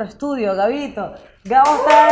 [0.00, 1.14] nuestro estudio, Gabito.
[1.44, 2.08] Gabo está.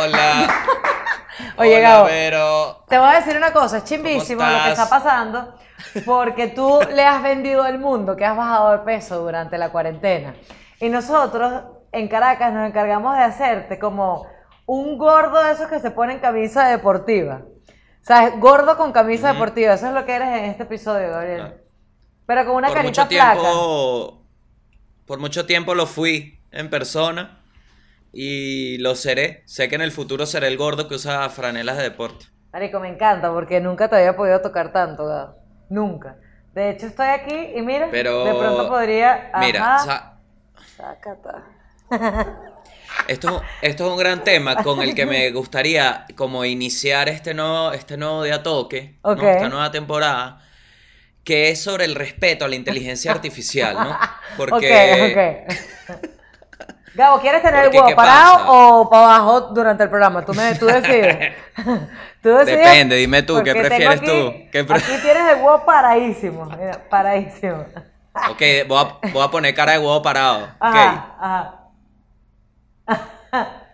[0.00, 0.48] Hola.
[1.58, 2.04] Oye, Hola, Gabo.
[2.06, 2.84] Vero.
[2.88, 5.54] Te voy a decir una cosa, es chimbísimo lo que está pasando,
[6.06, 10.34] porque tú le has vendido al mundo que has bajado de peso durante la cuarentena.
[10.80, 14.26] Y nosotros en Caracas nos encargamos de hacerte como
[14.66, 17.42] un gordo de esos que se ponen camisa deportiva.
[18.00, 19.74] O sea, gordo con camisa deportiva.
[19.74, 21.61] Eso es lo que eres en este episodio, Gabriel.
[22.26, 24.22] Pero con una por carita mucho tiempo.
[25.06, 27.38] Por mucho tiempo lo fui en persona.
[28.12, 29.42] Y lo seré.
[29.46, 32.26] Sé que en el futuro seré el gordo que usa franelas de deporte.
[32.52, 35.34] Marico, me encanta porque nunca te había podido tocar tanto, Gabo.
[35.70, 36.16] Nunca.
[36.54, 38.24] De hecho, estoy aquí y mira, Pero.
[38.24, 39.32] de pronto podría.
[39.40, 40.12] Mira, Ajá,
[43.08, 47.72] esto, esto es un gran tema con el que me gustaría como iniciar este nuevo,
[47.72, 49.12] este nuevo día toque, ¿no?
[49.12, 49.22] Ok.
[49.22, 50.42] esta nueva temporada,
[51.24, 53.98] que es sobre el respeto a la inteligencia artificial, ¿no?
[54.36, 56.08] Porque Ok, ok.
[56.94, 58.50] Gabo, ¿quieres tener el huevo ¿qué parado pasa?
[58.50, 60.22] o para abajo durante el programa?
[60.26, 61.32] Tú, me, tú decides.
[62.22, 62.58] tú decides.
[62.58, 64.32] Depende, dime tú, ¿qué porque prefieres aquí- tú?
[64.52, 66.44] ¿Qué pre- Aquí tienes el huevo paradísimo.
[66.44, 67.64] Mira, paradísimo.
[68.30, 70.48] Ok, voy a, voy a poner cara de huevo parado.
[70.60, 71.58] Ajá, ajá.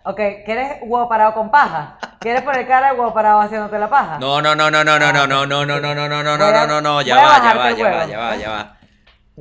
[0.05, 1.99] ok, ¿quieres huevo parado con paja?
[2.21, 4.19] ¿Quieres poner cara de huevo parado haciéndote la paja?
[4.19, 6.67] No, no, no, no, no, no, no, no, no, no, no, no, no, no, no,
[6.67, 8.79] no, no, ya va, ya va, ya va, ya va, ya va.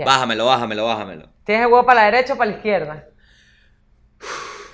[0.05, 1.29] Bájamelo, bájamelo, bájamelo.
[1.43, 3.05] ¿Tienes el huevo para la derecha o para la izquierda?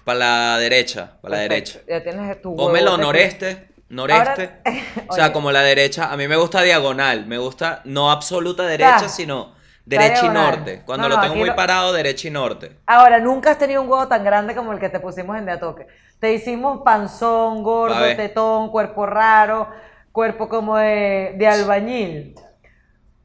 [0.04, 1.80] Para la derecha, para la derecha.
[1.88, 2.72] Ya tienes tu huevo.
[2.72, 2.98] Definido.
[2.98, 4.62] noreste, noreste.
[5.08, 9.08] O sea, como la derecha, a mí me gusta diagonal, me gusta no absoluta derecha,
[9.08, 10.82] sino derecha y norte.
[10.86, 12.80] Cuando No, lo tengo muy parado, derecha y norte.
[12.86, 15.52] Ahora, nunca has tenido un huevo tan grande como el que te pusimos en De
[15.54, 15.88] a Toque.
[16.24, 19.70] Te hicimos panzón, gordo, tetón, cuerpo raro,
[20.14, 22.36] cuerpo como de, de albañil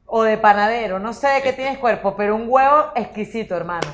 [0.05, 0.99] o de panadero.
[0.99, 3.87] No sé de qué tienes cuerpo, pero un huevo exquisito, hermano.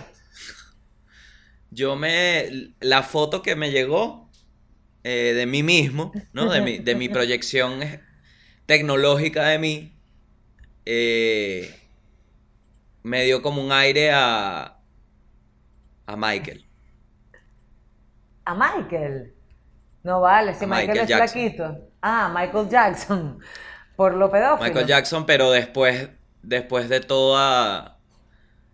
[1.69, 2.73] Yo me.
[2.79, 4.31] La foto que me llegó
[5.03, 6.49] eh, de mí mismo, ¿no?
[6.49, 7.81] De mi, de mi proyección
[8.65, 9.93] tecnológica de mí,
[10.83, 11.79] eh,
[13.03, 14.79] me dio como un aire a.
[16.07, 16.64] a Michael.
[18.45, 19.33] A Michael.
[20.03, 21.27] No vale, si Michael, Michael es Jackson.
[21.29, 21.77] flaquito.
[22.01, 23.39] Ah, Michael Jackson.
[23.95, 24.67] Por lo pedófilo.
[24.67, 26.09] Michael Jackson, pero después,
[26.43, 27.97] después de toda.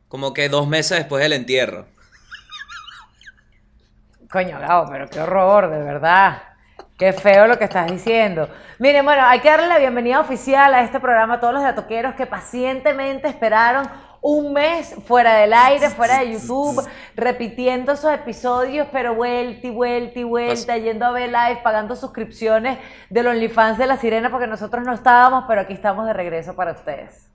[0.08, 1.88] Como que dos meses después del entierro.
[4.32, 6.42] Coño, Gabo, pero qué horror, de verdad.
[6.98, 8.50] Qué feo lo que estás diciendo.
[8.78, 12.16] Miren, bueno, hay que darle la bienvenida oficial a este programa a todos los datoqueros
[12.16, 13.90] que pacientemente esperaron
[14.22, 20.20] un mes fuera del aire, fuera de YouTube, repitiendo esos episodios, pero vuelta y vuelta
[20.20, 22.78] y vuelta, yendo a ver live, pagando suscripciones
[23.10, 26.72] del OnlyFans de La Sirena porque nosotros no estábamos, pero aquí estamos de regreso para
[26.72, 27.28] ustedes.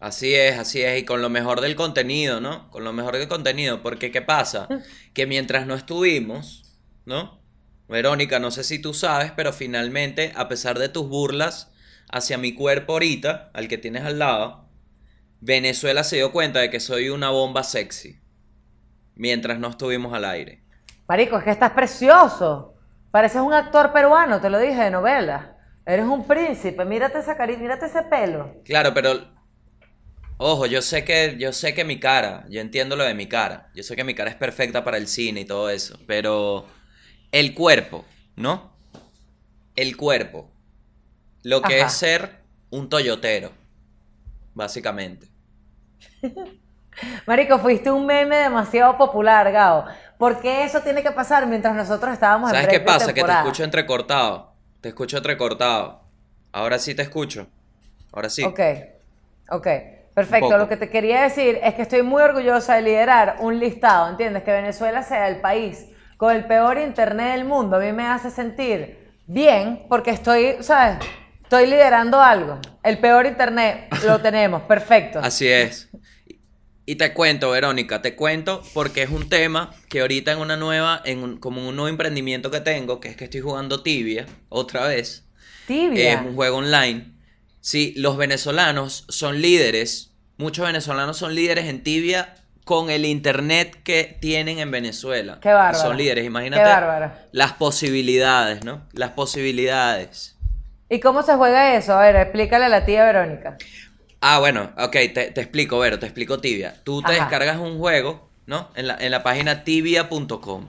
[0.00, 2.70] Así es, así es, y con lo mejor del contenido, ¿no?
[2.70, 4.68] Con lo mejor del contenido, porque ¿qué pasa?
[5.14, 6.64] Que mientras no estuvimos,
[7.04, 7.40] ¿no?
[7.88, 11.72] Verónica, no sé si tú sabes, pero finalmente, a pesar de tus burlas
[12.10, 14.65] hacia mi cuerpo ahorita, al que tienes al lado,
[15.40, 18.20] Venezuela se dio cuenta de que soy una bomba sexy.
[19.14, 20.62] Mientras no estuvimos al aire.
[21.08, 22.74] Marico, es que estás precioso.
[23.10, 25.56] Pareces un actor peruano, te lo dije de novela.
[25.86, 28.56] Eres un príncipe, mírate esa carita, mírate ese pelo.
[28.64, 29.12] Claro, pero
[30.36, 33.70] ojo, yo sé que yo sé que mi cara, yo entiendo lo de mi cara.
[33.74, 36.66] Yo sé que mi cara es perfecta para el cine y todo eso, pero
[37.30, 38.04] el cuerpo,
[38.34, 38.76] ¿no?
[39.76, 40.50] El cuerpo.
[41.44, 41.86] Lo que Ajá.
[41.86, 43.52] es ser un toyotero,
[44.56, 45.28] básicamente.
[47.26, 49.84] Marico, fuiste un meme demasiado popular, Gao.
[50.18, 53.12] ¿Por qué eso tiene que pasar mientras nosotros estábamos en ¿Sabes qué pasa?
[53.12, 54.54] Que te escucho entrecortado.
[54.80, 56.00] Te escucho entrecortado.
[56.52, 57.46] Ahora sí te escucho.
[58.12, 58.42] Ahora sí.
[58.42, 58.60] Ok,
[59.50, 59.66] ok.
[60.14, 60.56] Perfecto.
[60.56, 64.42] Lo que te quería decir es que estoy muy orgullosa de liderar un listado, ¿entiendes?
[64.42, 67.76] Que Venezuela sea el país con el peor internet del mundo.
[67.76, 71.06] A mí me hace sentir bien porque estoy, ¿sabes?
[71.46, 72.58] Estoy liderando algo.
[72.82, 74.62] El peor internet lo tenemos.
[74.62, 75.20] Perfecto.
[75.20, 75.88] Así es.
[76.84, 81.00] Y te cuento, Verónica, te cuento porque es un tema que ahorita en una nueva,
[81.04, 84.86] en un- como un nuevo emprendimiento que tengo, que es que estoy jugando tibia otra
[84.86, 85.24] vez.
[85.66, 86.12] Tibia.
[86.14, 87.12] Es un juego online.
[87.60, 92.34] Sí, los venezolanos son líderes, muchos venezolanos son líderes en tibia
[92.64, 95.38] con el internet que tienen en Venezuela.
[95.40, 95.78] Qué bárbaro.
[95.78, 97.12] Son líderes, imagínate Qué bárbaro.
[97.32, 98.86] las posibilidades, ¿no?
[98.92, 100.35] Las posibilidades.
[100.88, 101.94] ¿Y cómo se juega eso?
[101.94, 103.56] A ver, explícale a la tía Verónica.
[104.20, 106.74] Ah, bueno, ok, te, te explico, Vero, te explico tibia.
[106.84, 107.20] Tú te Ajá.
[107.20, 108.70] descargas un juego, ¿no?
[108.74, 110.68] En la, en la página tibia.com.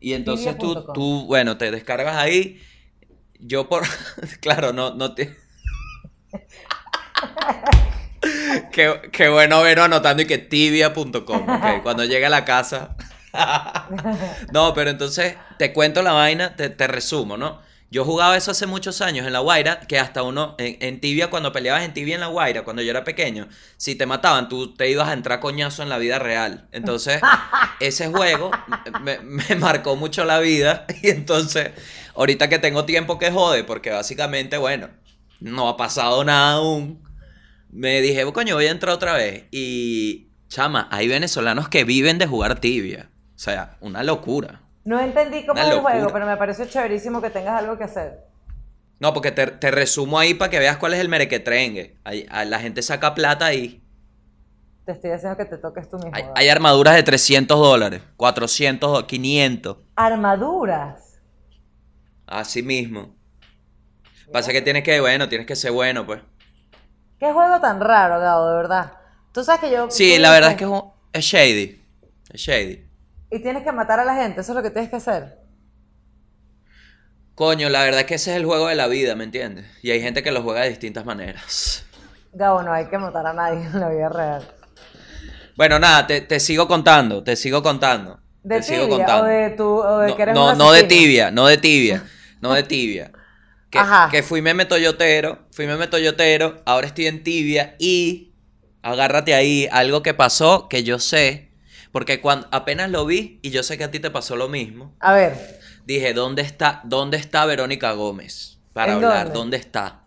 [0.00, 2.62] Y entonces tú, tú, bueno, te descargas ahí.
[3.38, 3.84] Yo por...
[4.40, 5.36] claro, no, no te...
[8.72, 12.96] Qué, qué bueno verlo anotando y que tibia.com, ok, cuando llegue a la casa.
[14.52, 17.60] no, pero entonces te cuento la vaina, te, te resumo, ¿no?
[17.94, 21.30] Yo jugaba eso hace muchos años en La Guaira, que hasta uno, en, en tibia,
[21.30, 23.46] cuando peleabas en tibia en La Guaira, cuando yo era pequeño,
[23.76, 26.66] si te mataban, tú te ibas a entrar coñazo en la vida real.
[26.72, 27.20] Entonces,
[27.78, 28.50] ese juego
[29.00, 30.86] me, me marcó mucho la vida.
[31.04, 31.70] Y entonces,
[32.16, 34.88] ahorita que tengo tiempo que jode, porque básicamente, bueno,
[35.38, 37.00] no ha pasado nada aún,
[37.70, 39.44] me dije, coño, voy a entrar otra vez.
[39.52, 43.08] Y, chama, hay venezolanos que viven de jugar tibia.
[43.36, 44.63] O sea, una locura.
[44.84, 48.20] No entendí cómo es el juego, pero me pareció chéverísimo que tengas algo que hacer.
[49.00, 51.98] No, porque te, te resumo ahí para que veas cuál es el merequetrengue.
[52.04, 53.82] Ahí- la gente saca plata ahí.
[54.84, 56.12] Te estoy haciendo que te toques tú mismo.
[56.34, 59.78] Hay, armaduras de 300 dólares, 400, 500.
[59.96, 61.20] Armaduras.
[62.26, 63.16] Así mismo.
[64.32, 66.20] Pasa que tienes que, bueno, tienes que ser bueno, pues.
[67.18, 68.92] Qué juego tan raro, Gabo, de verdad.
[69.32, 69.90] Tú sabes que yo.
[69.90, 71.82] Sí, la verdad es que es, un- es shady.
[72.30, 72.83] Es shady.
[73.34, 75.40] Y tienes que matar a la gente, eso es lo que tienes que hacer.
[77.34, 79.66] Coño, la verdad es que ese es el juego de la vida, ¿me entiendes?
[79.82, 81.84] Y hay gente que lo juega de distintas maneras.
[82.32, 84.48] Gabo, no hay que matar a nadie en la vida real.
[85.56, 88.20] Bueno, nada, te, te sigo contando, te sigo contando.
[88.44, 89.24] ¿De te sigo tibia contando.
[89.24, 92.04] o de tu o de no, que eres no, no de tibia, no de tibia,
[92.40, 93.10] no de tibia.
[93.68, 94.10] Que, Ajá.
[94.12, 98.32] que fui meme toyotero, fui meme toyotero, ahora estoy en tibia y
[98.82, 101.53] agárrate ahí, algo que pasó que yo sé,
[101.94, 104.96] porque cuando apenas lo vi y yo sé que a ti te pasó lo mismo,
[104.98, 108.58] A ver, dije, ¿dónde está, dónde está Verónica Gómez?
[108.72, 109.38] Para ¿En hablar, dónde?
[109.38, 110.00] ¿dónde está?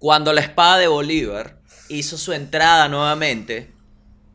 [0.00, 3.70] Cuando la espada de Bolívar hizo su entrada nuevamente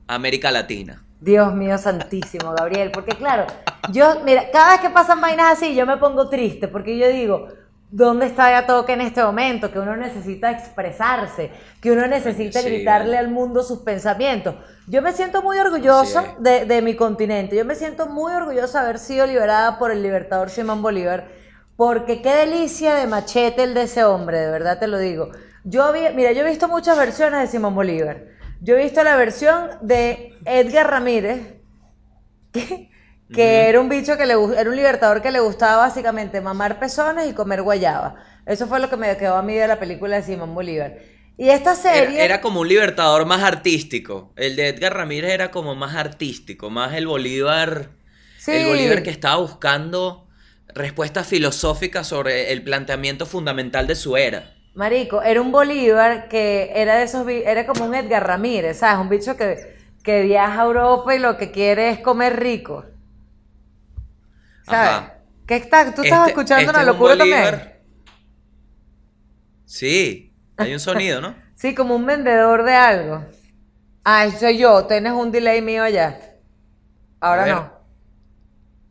[0.07, 1.03] a América Latina.
[1.19, 3.45] Dios mío santísimo, Gabriel, porque claro,
[3.91, 7.49] yo, mira, cada vez que pasan vainas así, yo me pongo triste, porque yo digo,
[7.91, 9.71] ¿dónde está ya toque en este momento?
[9.71, 11.51] Que uno necesita expresarse,
[11.81, 14.55] que uno necesita Sí, gritarle al mundo sus pensamientos.
[14.87, 16.35] Yo me siento muy es.
[16.39, 20.03] de, de mi continente, yo me siento muy orgullosa de haber sido liberada por el
[20.03, 21.27] libertador Simón Bolívar,
[21.75, 25.31] porque qué delicia de machete el de ese hombre, de verdad te lo digo.
[25.63, 28.25] Yo mira, yo he visto muchas versiones de Simón Bolívar.
[28.61, 31.55] Yo he visto la versión de Edgar Ramírez,
[32.51, 32.88] que,
[33.33, 37.29] que era un bicho que le era un libertador que le gustaba básicamente mamar pezones
[37.29, 38.15] y comer guayaba.
[38.45, 40.97] Eso fue lo que me quedó a mí de la película de Simón Bolívar.
[41.37, 44.33] Y esta serie Era, era como un libertador más artístico.
[44.35, 47.91] El de Edgar Ramírez era como más artístico, más el Bolívar.
[48.37, 48.51] Sí.
[48.51, 50.27] El Bolívar que estaba buscando
[50.73, 54.53] respuestas filosóficas sobre el planteamiento fundamental de su era.
[54.73, 58.99] Marico, era un Bolívar que era de esos, era como un Edgar Ramírez, ¿sabes?
[58.99, 62.85] Un bicho que, que viaja a Europa y lo que quiere es comer rico.
[64.69, 64.89] ¿Sabes?
[64.89, 65.13] Ajá.
[65.47, 65.85] ¿Qué está?
[65.93, 67.73] ¿Tú estás Este- escuchando este una es un locura también?
[69.65, 71.35] Sí, hay un sonido, ¿no?
[71.55, 73.25] Sí, como un vendedor de algo.
[74.05, 74.85] Ah, soy yo.
[74.85, 76.17] Tienes un delay mío allá.
[77.19, 77.73] Ahora no.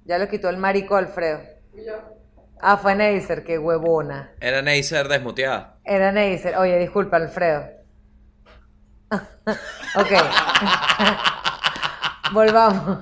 [0.05, 1.41] Ya lo quitó el marico Alfredo.
[2.61, 4.33] Ah, fue Neisser, qué huevona.
[4.39, 5.79] Era Neisser desmuteada.
[5.83, 6.59] Era Neisser.
[6.59, 7.65] Oye, disculpa, Alfredo.
[9.11, 10.13] ok.
[12.33, 12.99] Volvamos.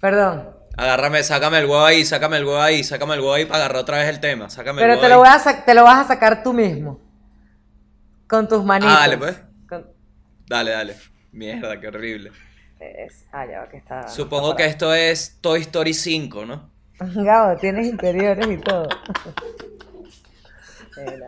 [0.00, 0.55] Perdón.
[0.76, 3.78] Agárrame, sácame el huevo ahí, sácame el huevo ahí, sácame el huevo ahí para agarrar
[3.82, 4.50] otra vez el tema.
[4.50, 5.30] Sácame el Pero huevo te lo, ahí.
[5.42, 7.00] voy a te lo vas a sacar tú mismo.
[8.28, 8.94] Con tus manitos.
[8.94, 9.40] Ah, dale, pues.
[9.68, 9.86] Con-
[10.46, 10.96] Dale, dale.
[11.32, 12.32] Mierda, qué horrible.
[12.80, 14.06] es- Ah, ya que está.
[14.08, 16.70] Supongo está que esto es Toy Story 5, ¿no?
[16.98, 18.88] Gabo, tienes interiores y todo.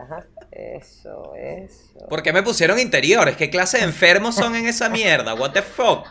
[0.03, 0.25] Ajá.
[0.51, 2.07] Eso, eso.
[2.09, 3.37] ¿Por qué me pusieron interiores?
[3.37, 5.35] ¿Qué clase de enfermos son en esa mierda?
[5.35, 6.07] What the fuck?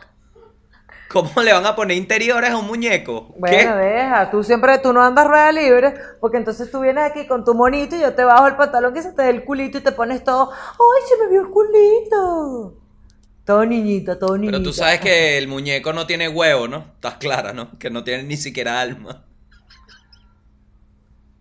[1.09, 3.35] ¿Cómo le van a poner interiores a un muñeco?
[3.39, 3.67] Bueno, ¿Qué?
[3.67, 7.55] deja, tú siempre, tú no andas rueda libre, porque entonces tú vienes aquí con tu
[7.55, 9.93] monito y yo te bajo el pantalón que se te dé el culito y te
[9.93, 12.75] pones todo, ¡ay, se me vio el culito!
[13.47, 14.59] Todo niñito, todo niñito.
[14.59, 16.85] Pero tú sabes que el muñeco no tiene huevo, ¿no?
[16.97, 17.79] Estás clara, ¿no?
[17.79, 19.25] Que no tiene ni siquiera alma.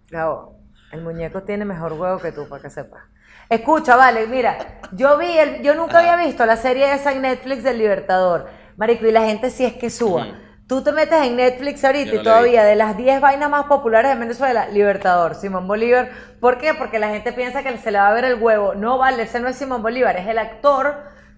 [0.09, 0.55] Gabo,
[0.93, 3.03] el muñeco tiene mejor huevo que tú, para que sepas.
[3.49, 7.63] Escucha, vale, mira, yo vi, el, yo nunca había visto la serie esa en Netflix
[7.63, 8.47] del Libertador.
[8.77, 10.27] Marico, y la gente sí es que suba.
[10.67, 14.11] Tú te metes en Netflix ahorita no y todavía de las 10 vainas más populares
[14.13, 16.09] de Venezuela, Libertador, Simón Bolívar.
[16.41, 16.73] ¿Por qué?
[16.73, 18.75] Porque la gente piensa que se le va a ver el huevo.
[18.75, 20.95] No vale, ese no es Simón Bolívar, es el actor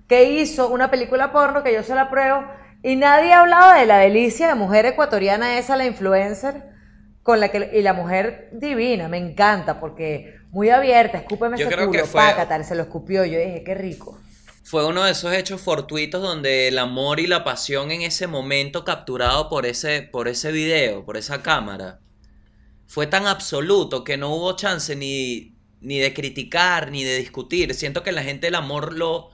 [0.08, 2.44] que hizo una película porno que yo se la pruebo.
[2.82, 6.64] Y nadie ha hablado de la delicia de mujer ecuatoriana esa, la influencer,
[7.22, 11.76] con la que y la mujer divina, me encanta porque muy abierta, escúpeme Yo ese
[11.76, 14.18] creo culo, que fue- se lo escupió, yo dije, qué rico.
[14.70, 18.86] Fue uno de esos hechos fortuitos donde el amor y la pasión en ese momento
[18.86, 21.98] capturado por ese, por ese video, por esa cámara,
[22.86, 27.74] fue tan absoluto que no hubo chance ni, ni de criticar, ni de discutir.
[27.74, 29.32] Siento que la gente el amor lo...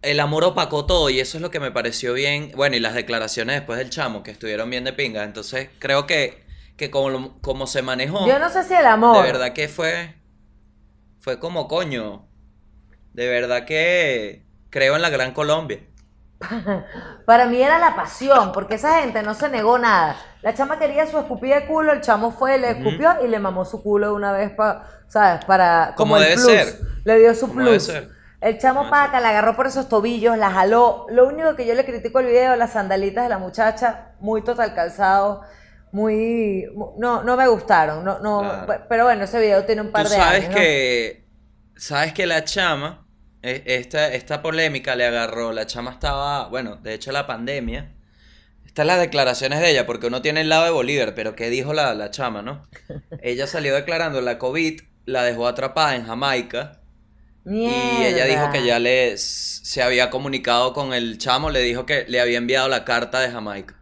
[0.00, 2.52] El amor opacó todo y eso es lo que me pareció bien.
[2.54, 5.24] Bueno, y las declaraciones después del chamo, que estuvieron bien de pinga.
[5.24, 6.44] Entonces, creo que,
[6.76, 8.28] que como, como se manejó...
[8.28, 9.16] Yo no sé si el amor.
[9.16, 10.14] De verdad que fue...
[11.18, 12.28] Fue como coño.
[13.16, 15.80] De verdad que creo en la Gran Colombia.
[17.24, 20.16] Para mí era la pasión, porque esa gente no se negó nada.
[20.42, 23.64] La chama quería su escupida de culo, el chamo fue, le escupió y le mamó
[23.64, 25.44] su culo de una vez para, ¿sabes?
[25.46, 26.46] Para, como, el debe plus.
[26.46, 26.80] ser.
[27.04, 27.84] Le dio su Como debe plus.
[27.84, 28.10] ser.
[28.42, 31.06] El chamo Como paca, la agarró por esos tobillos, la jaló.
[31.08, 34.74] Lo único que yo le critico el video, las sandalitas de la muchacha, muy total
[34.74, 35.40] calzado,
[35.90, 36.66] muy...
[36.74, 38.84] mu- No, no me gustaron, no, no, Claro.
[38.90, 40.56] pero bueno, ese video tiene un par Tú de sabes años, ¿no?
[40.56, 41.26] que.
[41.76, 43.05] Sabes que la chama.
[43.46, 45.52] Eh, Esta, esta polémica le agarró.
[45.52, 46.48] La chama estaba.
[46.48, 47.92] Bueno, de hecho, la pandemia.
[48.66, 51.72] Estas las declaraciones de ella, porque uno tiene el lado de Bolívar, pero ¿qué dijo
[51.72, 52.68] la, la chama, no?
[53.22, 56.80] Ella salió declarando la COVID, la dejó atrapada en Jamaica.
[57.48, 62.04] Y ella dijo que ya le se había comunicado con el chamo, le dijo que
[62.08, 63.75] le había enviado la carta de Jamaica.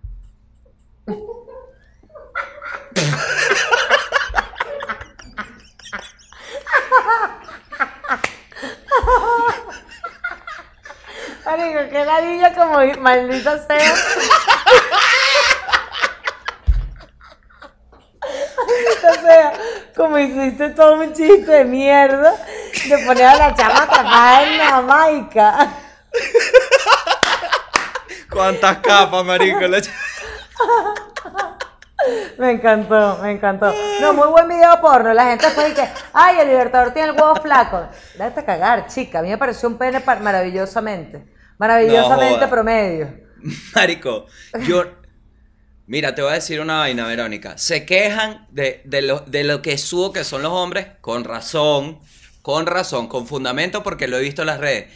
[11.64, 13.94] Marico, que ladilla como maldita sea.
[18.66, 19.52] maldita sea.
[19.96, 22.34] Como hiciste todo un chiste de mierda
[22.88, 25.68] de poner a la chama atrapada en Jamaica.
[28.30, 29.60] ¿Cuántas capas, marico?
[29.60, 29.80] La
[32.36, 33.72] Me encantó, me encantó.
[34.00, 35.14] No, muy buen video porno.
[35.14, 37.86] La gente fue y que, ay, el Libertador tiene el huevo flaco.
[38.14, 39.20] Déjate a cagar, chica.
[39.20, 41.33] A mí me pareció un pene maravillosamente.
[41.58, 43.14] Maravillosamente promedio.
[43.74, 44.26] Marico,
[44.66, 44.84] yo.
[45.86, 47.58] Mira, te voy a decir una vaina, Verónica.
[47.58, 52.00] Se quejan de, de lo, de lo que subo que son los hombres, con razón,
[52.40, 54.90] con razón, con fundamento, porque lo he visto en las redes.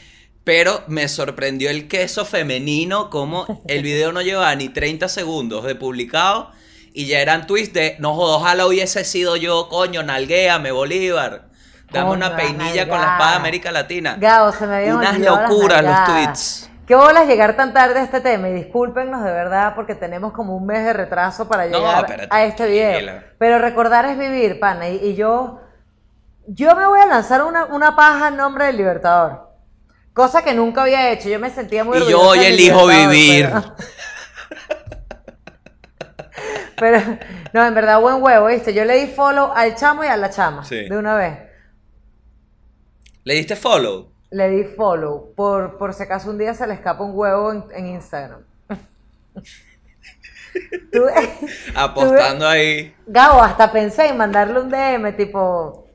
[0.45, 5.75] Pero me sorprendió el queso femenino, como el video no llevaba ni 30 segundos de
[5.75, 6.53] publicado
[6.95, 11.48] y ya eran tweets de, no jodas, ojalá hubiese sido yo, coño, nalguéame, Bolívar.
[11.90, 14.16] Dame una peinilla con la espada de América Latina.
[14.18, 16.71] Gabo, se me habían Unas locuras los tweets.
[16.87, 20.57] Qué bolas llegar tan tarde a este tema y discúlpenos de verdad porque tenemos como
[20.57, 23.23] un mes de retraso para llegar a este video.
[23.38, 24.88] Pero recordar es vivir, pana.
[24.88, 25.61] Y, y yo,
[26.47, 29.49] yo me voy a lanzar una, una paja en nombre del Libertador.
[30.14, 31.28] Cosa que nunca había hecho.
[31.28, 33.50] Yo me sentía muy Y yo hoy elijo vivir.
[36.76, 37.18] Pero, pero,
[37.52, 38.73] no, en verdad, buen huevo, ¿viste?
[38.73, 40.64] Yo le di follow al chamo y a la chama.
[40.64, 40.88] Sí.
[40.88, 41.49] De una vez.
[43.28, 44.11] ¿Le diste follow?
[44.30, 45.35] Le di follow.
[45.37, 48.40] Por, por si acaso un día se le escapa un huevo en, en Instagram.
[50.90, 51.04] Tú-
[51.75, 52.94] Apostando ahí.
[53.06, 55.87] Gabo, hasta pensé en mandarle un DM tipo.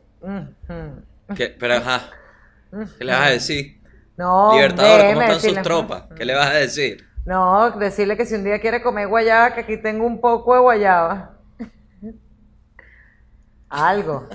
[1.36, 1.48] ¿Qué?
[1.60, 2.12] Pero ajá.
[3.00, 3.82] ¿Qué le vas a decir?
[4.16, 6.04] No, Libertador, ¿cómo están sus tropas?
[6.16, 7.04] ¿Qué le vas a decir?
[7.26, 10.60] No, decirle que si un día quiere comer guayaba, que aquí tengo un poco de
[10.60, 11.32] guayaba.
[13.70, 14.30] Algo.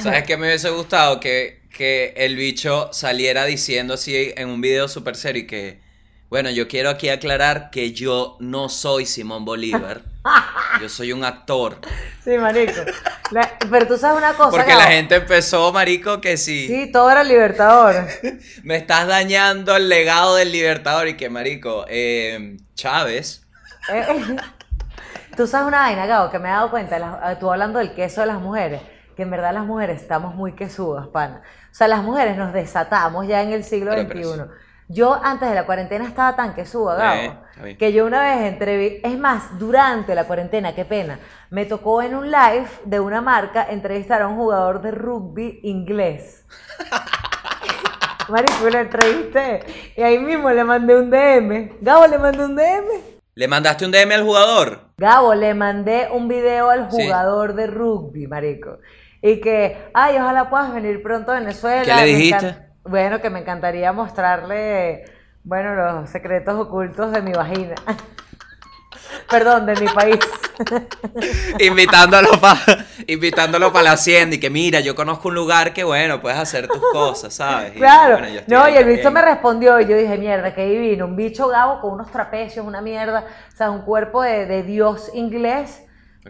[0.00, 1.18] ¿Sabes qué me hubiese gustado?
[1.18, 5.80] Que, que el bicho saliera diciendo así en un video súper serio y que,
[6.28, 10.02] bueno, yo quiero aquí aclarar que yo no soy Simón Bolívar.
[10.82, 11.78] Yo soy un actor.
[12.22, 12.82] Sí, marico.
[13.30, 14.50] La- pero tú sabes una cosa.
[14.50, 18.06] Porque la gente empezó, marico, que si Sí, todo era libertador.
[18.62, 23.46] me estás dañando el legado del Libertador y que, marico, eh, Chávez.
[23.90, 24.36] Eh, eh.
[25.36, 28.20] Tú sabes una vaina, Gabo, que me he dado cuenta, ah, tú hablando del queso
[28.20, 28.82] de las mujeres,
[29.16, 31.42] que en verdad las mujeres estamos muy quesudas, pana.
[31.70, 34.22] O sea, las mujeres nos desatamos ya en el siglo Pero, XXI.
[34.36, 34.48] pero
[34.90, 36.54] Yo antes de la cuarentena estaba tan
[36.96, 37.76] Gabo, Eh, está bien.
[37.76, 41.18] que yo una vez entrevisté, es más, durante la cuarentena, qué pena,
[41.50, 46.44] me tocó en un live de una marca entrevistar a un jugador de rugby inglés.
[48.28, 51.78] Marico, lo entrevisté y ahí mismo le mandé un DM.
[51.80, 52.86] Gabo, le mandé un DM.
[53.34, 54.80] ¿Le mandaste un DM al jugador?
[54.98, 57.02] Gabo, le mandé un video al Sí.
[57.04, 58.78] jugador de rugby, marico.
[59.22, 61.82] Y que, ay, ojalá puedas venir pronto a Venezuela.
[61.82, 62.56] ¿Qué le dijiste?
[62.84, 65.04] Bueno, que me encantaría mostrarle,
[65.44, 67.74] bueno, los secretos ocultos de mi vagina.
[69.30, 70.18] Perdón, de mi país.
[71.60, 76.20] invitándolo para invitándolo para la hacienda y que mira, yo conozco un lugar que bueno,
[76.20, 77.76] puedes hacer tus cosas, ¿sabes?
[77.76, 78.18] Y, Claro.
[78.18, 81.06] bueno, no, y el bicho me respondió y yo dije, mierda, qué divino.
[81.06, 83.24] Un bicho Gabo con unos trapecios, una mierda.
[83.52, 85.82] O sea, un cuerpo de, de dios inglés.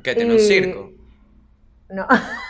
[0.02, 0.90] ¿Qué, tiene un circo?
[1.88, 2.06] No.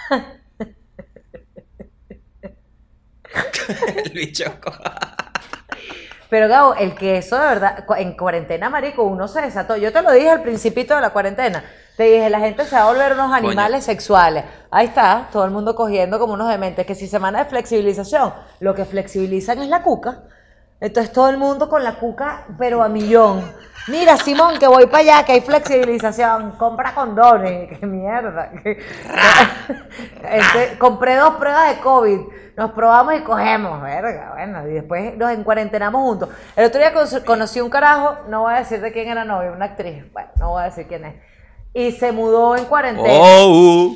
[4.05, 4.45] el bicho.
[6.31, 9.77] Pero Gabo, el queso de verdad, en cuarentena, marico, uno se desató.
[9.77, 11.65] Yo te lo dije al principito de la cuarentena.
[11.97, 14.45] Te dije, la gente se va a volver unos animales sexuales.
[14.71, 16.85] Ahí está, todo el mundo cogiendo como unos dementes.
[16.85, 20.25] Que si semana de flexibilización, lo que flexibilizan es la cuca.
[20.81, 23.43] Entonces todo el mundo con la cuca, pero a millón.
[23.89, 26.53] Mira, Simón, que voy para allá, que hay flexibilización.
[26.53, 27.79] Compra condones.
[27.81, 28.51] Qué mierda.
[30.31, 32.21] Este, compré dos pruebas de COVID.
[32.57, 34.33] Nos probamos y cogemos, verga.
[34.35, 36.29] Bueno, y después nos encuarentenamos juntos.
[36.57, 39.53] El otro día con- conocí un carajo, no voy a decir de quién era novio,
[39.53, 40.05] una actriz.
[40.13, 41.15] Bueno, no voy a decir quién es.
[41.73, 43.09] Y se mudó en cuarentena.
[43.13, 43.95] Oh,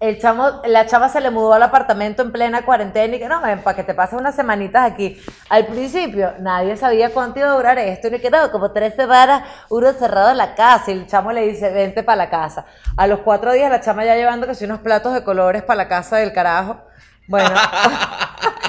[0.00, 3.42] El chamo, la chava se le mudó al apartamento en plena cuarentena y que no,
[3.42, 5.22] ven, para que te pases unas semanitas aquí.
[5.50, 9.42] Al principio nadie sabía cuánto iba a durar esto y le quedó como tres semanas
[9.68, 12.64] uno cerrado en la casa y el chamo le dice, vente para la casa.
[12.96, 15.76] A los cuatro días la chama ya llevando que si unos platos de colores para
[15.76, 16.78] la casa del carajo.
[17.28, 17.50] Bueno,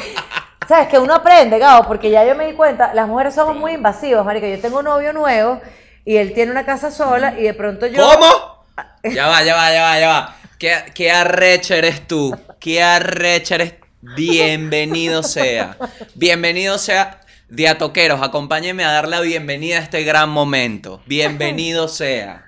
[0.67, 3.71] sabes que uno aprende, Gabo, porque ya yo me di cuenta, las mujeres somos muy
[3.71, 4.49] invasivas, marica.
[4.49, 5.61] Yo tengo un novio nuevo
[6.03, 8.03] y él tiene una casa sola y de pronto yo...
[8.03, 8.51] ¿Cómo?
[9.03, 10.35] Ya va, ya va, ya va, ya va.
[10.61, 12.39] ¿Qué, qué arrecha eres tú?
[12.59, 13.73] ¿Qué arrecha eres?
[14.15, 15.75] Bienvenido sea.
[16.13, 17.21] Bienvenido sea.
[17.49, 21.01] Diatoqueros, acompáñenme a dar la bienvenida a este gran momento.
[21.07, 22.45] Bienvenido sea.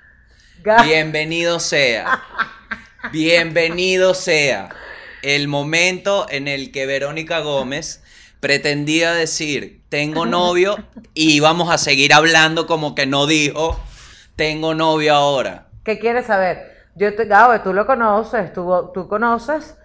[0.84, 2.22] Bienvenido sea.
[3.10, 4.68] Bienvenido sea.
[5.22, 8.00] El momento en el que Verónica Gómez
[8.38, 10.76] pretendía decir, tengo novio
[11.14, 13.80] y vamos a seguir hablando como que no dijo,
[14.36, 15.66] tengo novio ahora.
[15.84, 16.73] ¿Qué quieres saber?
[16.94, 19.76] Yo te, Gabo, tú lo conoces, tú, tú conoces.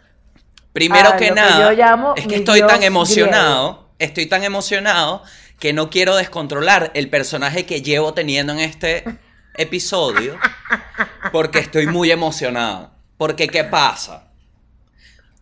[0.73, 5.23] Primero que lo que nada, yo llamo es que estoy tan emocionado, estoy tan emocionado
[5.59, 9.03] que no quiero descontrolar el personaje que llevo teniendo en este
[9.55, 10.37] episodio
[11.31, 12.91] porque estoy muy emocionado.
[13.17, 14.29] Porque ¿qué pasa?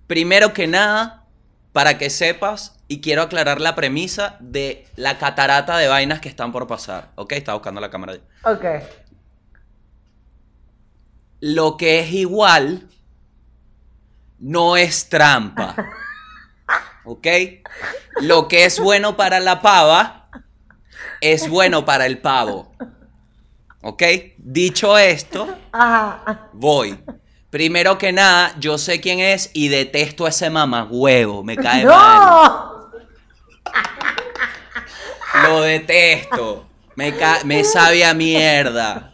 [0.07, 1.25] Primero que nada,
[1.73, 6.51] para que sepas, y quiero aclarar la premisa de la catarata de vainas que están
[6.51, 7.09] por pasar.
[7.15, 7.33] ¿Ok?
[7.33, 8.13] Está buscando la cámara.
[8.43, 8.65] Ok.
[11.39, 12.87] Lo que es igual
[14.39, 15.75] no es trampa.
[17.05, 17.27] ¿Ok?
[18.21, 20.29] Lo que es bueno para la pava
[21.21, 22.73] es bueno para el pavo.
[23.81, 24.03] ¿Ok?
[24.37, 25.57] Dicho esto,
[26.53, 26.99] voy.
[27.49, 31.43] Primero que nada, yo sé quién es y detesto a ese mamagüevo.
[31.43, 31.95] Me cae mal.
[31.95, 32.91] ¡No!
[35.47, 36.67] Lo detesto.
[36.95, 37.13] Me,
[37.45, 39.11] me sabe a mierda.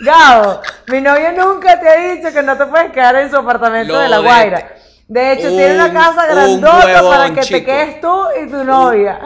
[0.00, 3.92] Gabo, mi novio nunca te ha dicho que no te puedes quedar en su apartamento
[3.94, 4.74] Lo de La Guaira.
[5.06, 9.20] De hecho, tiene una Un- casa grandota para que te quedes tú y tu novia.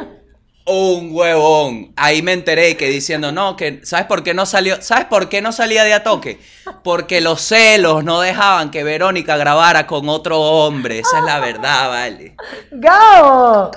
[0.71, 1.93] Un huevón.
[1.97, 4.83] Ahí me enteré que diciendo, no, que ¿sabes por qué no salió?
[4.83, 6.41] ¿Sabes por qué no salía de a toque?
[6.85, 10.99] Porque los celos no dejaban que Verónica grabara con otro hombre.
[10.99, 12.37] Esa es la verdad, vale.
[12.71, 13.71] Gabo,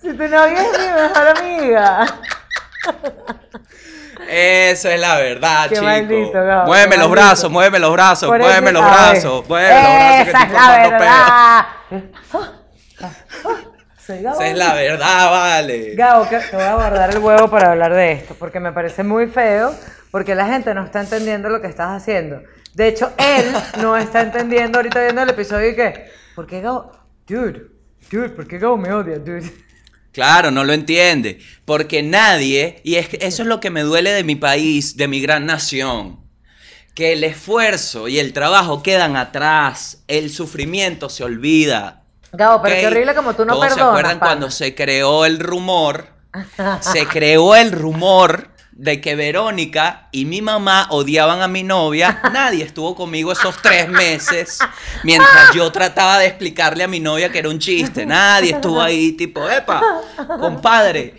[0.00, 2.06] si tu novia es mi mejor amiga.
[4.28, 5.82] Eso es la verdad, chico.
[5.82, 7.10] maldito, Gabo, muéveme los maldito.
[7.26, 10.46] brazos, muéveme los brazos, Por muéveme eso- los brazos, muéveme los brazos que Esa estoy
[10.46, 11.66] es la formando verdad.
[14.06, 14.36] Soy Gabo.
[14.40, 15.94] Esa es la verdad, vale.
[15.94, 19.02] Gabo, que te voy a guardar el huevo para hablar de esto, porque me parece
[19.04, 19.74] muy feo,
[20.10, 22.40] porque la gente no está entendiendo lo que estás haciendo.
[22.74, 26.92] De hecho, él no está entendiendo ahorita viendo el episodio y que, ¿por qué Gabo?
[27.26, 27.66] Dude,
[28.10, 29.52] dude, ¿por qué Gabo me odia, dude?
[30.12, 31.40] Claro, no lo entiende.
[31.64, 35.20] Porque nadie, y es eso es lo que me duele de mi país, de mi
[35.20, 36.20] gran nación,
[36.94, 42.02] que el esfuerzo y el trabajo quedan atrás, el sufrimiento se olvida.
[42.32, 43.74] Gabo, pero qué horrible como tú no Todos perdonas.
[43.76, 44.30] ¿Se acuerdan pana?
[44.30, 46.08] cuando se creó el rumor?
[46.80, 52.20] Se creó el rumor de que Verónica y mi mamá odiaban a mi novia.
[52.32, 54.60] Nadie estuvo conmigo esos tres meses
[55.02, 58.06] mientras yo trataba de explicarle a mi novia que era un chiste.
[58.06, 59.82] Nadie estuvo ahí, tipo, epa,
[60.38, 61.16] compadre.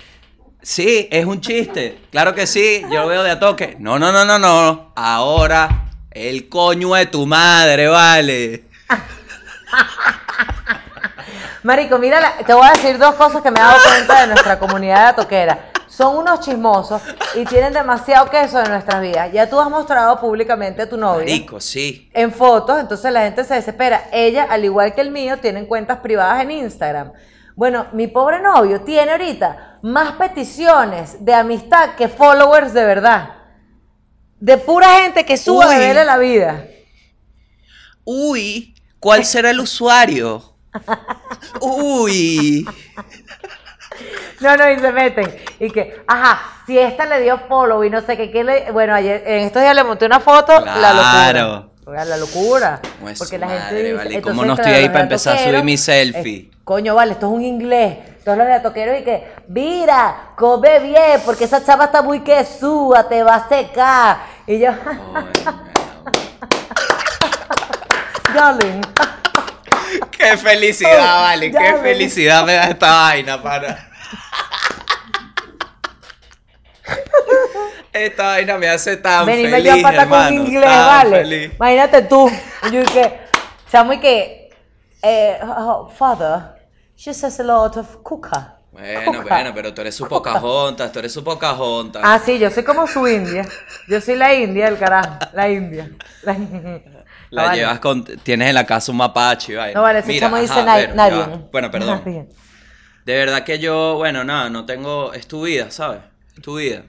[0.61, 1.99] Sí, es un chiste.
[2.11, 3.75] Claro que sí, yo lo veo de a toque.
[3.79, 4.93] No, no, no, no, no.
[4.95, 8.63] Ahora, el coño de tu madre, vale.
[11.63, 14.27] Marico, mira, la- te voy a decir dos cosas que me he dado cuenta de
[14.27, 15.71] nuestra comunidad de toquera.
[15.89, 17.01] Son unos chismosos
[17.35, 19.31] y tienen demasiado queso en nuestras vidas.
[19.33, 22.09] Ya tú has mostrado públicamente a tu novia Marico, sí.
[22.13, 24.07] en fotos, entonces la gente se desespera.
[24.11, 27.11] Ella, al igual que el mío, tienen cuentas privadas en Instagram.
[27.55, 33.35] Bueno, mi pobre novio tiene ahorita más peticiones de amistad que followers de verdad.
[34.39, 36.65] De pura gente que sube a beberle la vida.
[38.05, 40.55] Uy, ¿cuál será el usuario?
[41.61, 42.65] Uy.
[44.39, 45.35] No, no, y se meten.
[45.59, 48.71] Y que, ajá, si esta le dio follow y no sé qué, ¿qué le...
[48.71, 51.49] Bueno, ayer, en estos días le monté una foto, la Claro.
[51.49, 51.65] locura.
[51.85, 52.79] Oiga, La locura.
[53.01, 55.77] Pues Porque la gente dice, vale, ¿cómo no estoy ahí para empezar a subir mi
[55.77, 56.37] selfie?
[56.37, 57.97] eh, coño, vale, esto es un inglés.
[58.23, 63.07] Todos los de toqueros y que, mira, come bien, porque esa chava está muy quesúa,
[63.09, 64.17] te va a secar.
[64.45, 64.71] Y yo,
[68.35, 68.81] darling.
[70.11, 71.51] Qué felicidad, vale.
[71.51, 73.88] Qué felicidad me da esta vaina, para.
[77.91, 80.85] Esta vaina me hace tan Ven y me feliz, dio pata con hermano, inglés, tan
[80.87, 81.17] vale.
[81.17, 81.51] feliz.
[81.55, 82.29] Imagínate tú.
[82.71, 83.19] Yo que,
[83.71, 84.49] chamo y que,
[85.01, 86.55] eh, oh, father,
[86.95, 88.39] she says a lot of cooker.
[88.71, 92.01] Bueno, bueno, pero tú eres su Pocahontas, tú eres su Pocahontas.
[92.05, 93.45] Ah, sí, yo soy como su India.
[93.87, 95.17] Yo soy la India, el carajo.
[95.33, 95.89] La India.
[96.23, 96.37] La,
[97.31, 97.57] La vale.
[97.59, 98.03] llevas con.
[98.03, 99.73] Tienes en la casa un mapache, vaina.
[99.73, 101.39] No vale, ese Mira, chamo dice ajá, na- ya nadie.
[101.51, 102.27] Bueno, perdón.
[103.09, 105.13] De verdad que yo, bueno, nada, no tengo.
[105.13, 106.01] Es tu vida, ¿sabes?
[106.37, 106.83] Es tu vida.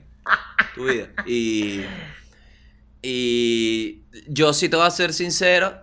[0.74, 1.06] Tu vida.
[1.24, 1.82] Y.
[3.00, 4.02] Y.
[4.28, 5.80] Yo sí te voy a ser sincero.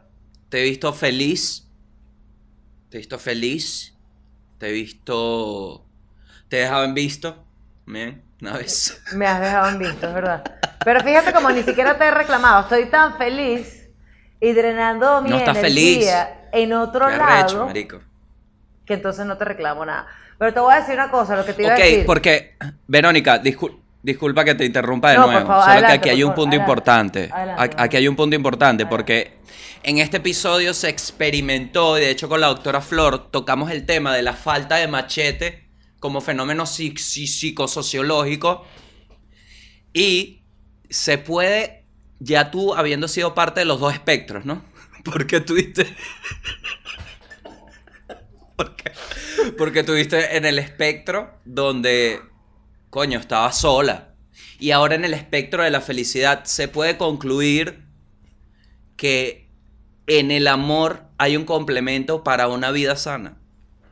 [0.50, 1.68] Te he visto feliz.
[2.92, 3.96] Te he visto feliz.
[4.60, 5.84] Te he visto.
[6.50, 7.44] Te he dejado en visto.
[7.88, 9.02] Bien, una vez.
[9.16, 10.44] Me has dejado en visto, es verdad.
[10.86, 12.62] Pero fíjate como ni siquiera te he reclamado.
[12.62, 13.90] Estoy tan feliz
[14.40, 18.02] y drenando mi No energía en otro Qué arrecho, lado marico.
[18.86, 20.06] que entonces no te reclamo nada.
[20.38, 22.06] Pero te voy a decir una cosa, lo que te iba Ok, a decir.
[22.06, 22.56] porque,
[22.88, 25.48] Verónica, discul- disculpa que te interrumpa de No, por nuevo.
[25.48, 26.72] favor, solo adelante, que aquí hay un punto adelante.
[26.72, 27.30] importante.
[27.34, 27.76] Adelante.
[27.80, 29.38] Aquí hay un punto importante porque
[29.84, 34.14] en este episodio se experimentó, y de hecho con la doctora Flor tocamos el tema
[34.16, 35.70] de la falta de machete
[36.00, 38.66] como fenómeno psi- psi- psicosociológico.
[39.94, 40.44] Y
[40.90, 41.86] se puede,
[42.20, 44.64] ya tú habiendo sido parte de los dos espectros, ¿no?
[45.04, 45.88] Porque tuviste...
[48.58, 48.92] Porque,
[49.58, 52.20] porque tuviste en el espectro donde,
[52.90, 54.10] coño, estaba sola.
[54.60, 57.86] Y ahora en el espectro de la felicidad se puede concluir
[58.96, 59.48] que
[60.08, 63.38] en el amor hay un complemento para una vida sana.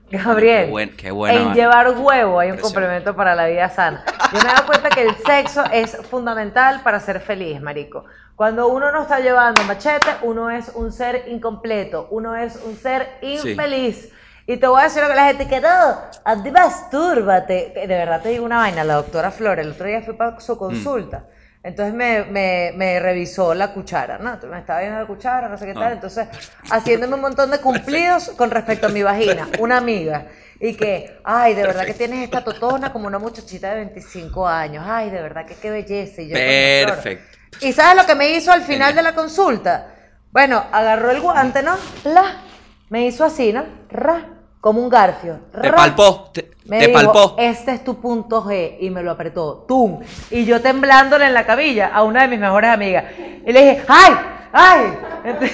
[0.09, 1.55] Gabriel, Qué buen- qué buena en vaina.
[1.55, 4.03] llevar huevo hay un complemento para la vida sana.
[4.31, 8.05] Yo me he dado cuenta que el sexo es fundamental para ser feliz, marico.
[8.35, 13.07] Cuando uno no está llevando machete, uno es un ser incompleto, uno es un ser
[13.21, 14.11] infeliz.
[14.47, 17.73] Y te voy a decir lo que la gente que no, mastúrbate.
[17.75, 20.57] De verdad te digo una vaina, la doctora Flor, el otro día fui para su
[20.57, 21.25] consulta.
[21.63, 24.29] Entonces me, me, me revisó la cuchara, ¿no?
[24.29, 25.83] Entonces me estaba viendo la cuchara, no sé qué tal.
[25.83, 25.91] Ah.
[25.93, 26.27] Entonces,
[26.69, 29.47] haciéndome un montón de cumplidos con respecto a mi vagina.
[29.57, 30.27] Una amiga.
[30.59, 34.85] Y que, ay, de verdad que tienes esta totona como una muchachita de 25 años.
[34.87, 36.21] Ay, de verdad que qué belleza.
[36.21, 36.35] Y yo.
[36.35, 37.37] Perfecto.
[37.61, 39.87] ¿Y sabes lo que me hizo al final de la consulta?
[40.31, 41.75] Bueno, agarró el guante, ¿no?
[42.03, 42.41] La.
[42.89, 43.65] Me hizo así, ¿no?
[43.89, 44.34] Ra.
[44.65, 45.41] Como un garfio.
[45.61, 47.35] Te palpó, te, Me te dijo, palpó.
[47.37, 48.77] este es tu punto G.
[48.79, 49.63] Y me lo apretó.
[49.67, 49.99] ¡Tum!
[50.31, 53.05] Y yo temblándole en la cabilla a una de mis mejores amigas.
[53.45, 54.13] Y le dije, ¡ay!
[54.51, 54.97] ¡ay!
[55.23, 55.51] Entonces,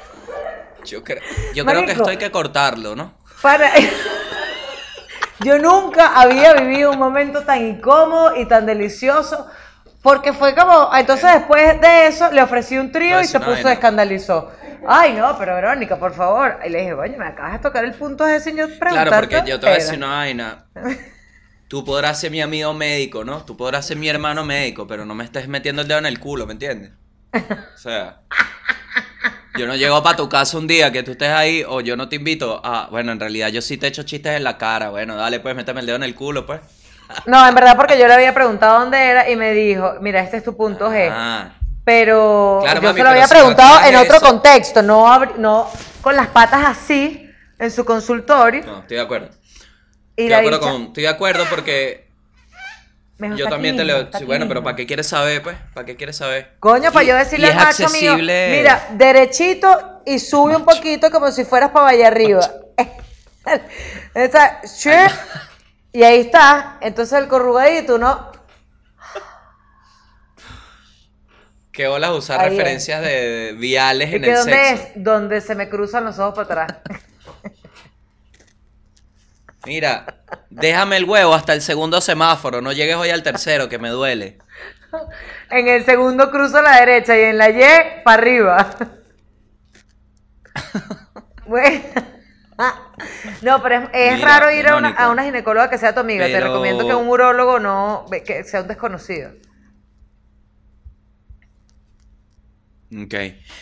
[0.86, 1.20] Yo, creo,
[1.54, 3.12] yo creo que esto hay que cortarlo, ¿no?
[3.42, 3.70] para...
[5.40, 9.46] Yo nunca había vivido un momento tan incómodo y tan delicioso.
[10.00, 10.88] Porque fue como.
[10.96, 13.72] Entonces, después de eso, le ofrecí un trío y se puso, vaina.
[13.74, 14.50] escandalizó.
[14.86, 16.58] Ay, no, pero Verónica, por favor.
[16.64, 18.70] Y le dije, oye, me acabas de tocar el punto G, señor.
[18.78, 20.66] Claro, porque yo te voy a decir una una vaina.
[21.68, 23.44] Tú podrás ser mi amigo médico, ¿no?
[23.44, 26.20] Tú podrás ser mi hermano médico, pero no me estés metiendo el dedo en el
[26.20, 26.92] culo, ¿me entiendes?
[27.74, 28.20] O sea,
[29.56, 32.08] yo no llego para tu casa un día que tú estés ahí o yo no
[32.08, 32.88] te invito a...
[32.90, 34.90] Bueno, en realidad yo sí te echo chistes en la cara.
[34.90, 36.60] Bueno, dale, pues, méteme el dedo en el culo, pues.
[37.26, 40.36] No, en verdad, porque yo le había preguntado dónde era y me dijo, mira, este
[40.36, 41.08] es tu punto G.
[41.10, 44.82] Ah, Pero Claro, yo mami, se lo había si no preguntado en otro eso- contexto,
[44.82, 45.70] no, no
[46.00, 48.64] con las patas así en su consultorio.
[48.64, 49.28] no, estoy de acuerdo.
[50.16, 52.08] y Estoy de acuerdo, con, estoy de acuerdo porque
[53.18, 54.00] yo "Está también te lo...
[54.12, 54.64] sí, bueno, pero mismo".
[54.64, 55.56] ¿para qué quieres saber, pues?
[55.74, 56.52] ¿Para qué quieres saber?
[56.58, 58.56] Coño, para yo decirle macho mío, accesible.
[58.58, 62.40] mira, derechito y sube un poquito como si fueras para allá arriba.
[64.14, 64.60] Esa,
[65.92, 66.78] y ahí está.
[66.80, 68.32] Entonces el corrugadito, ¿no?
[71.74, 72.64] ¿Qué olas usar Ahí es.
[72.64, 74.74] referencias de viales ¿Y en que el dónde sexo?
[74.74, 74.92] es?
[74.94, 76.80] Donde se me cruzan los ojos para atrás.
[79.66, 83.90] Mira, déjame el huevo hasta el segundo semáforo, no llegues hoy al tercero que me
[83.90, 84.38] duele.
[85.50, 88.70] En el segundo cruzo a la derecha y en la Y para arriba.
[91.46, 91.82] Bueno.
[93.42, 96.00] No, pero es, es Mira, raro ir a una, a una ginecóloga que sea tu
[96.00, 96.26] amiga.
[96.26, 99.32] Te recomiendo que un urólogo no, que sea un desconocido.
[102.92, 103.14] Ok.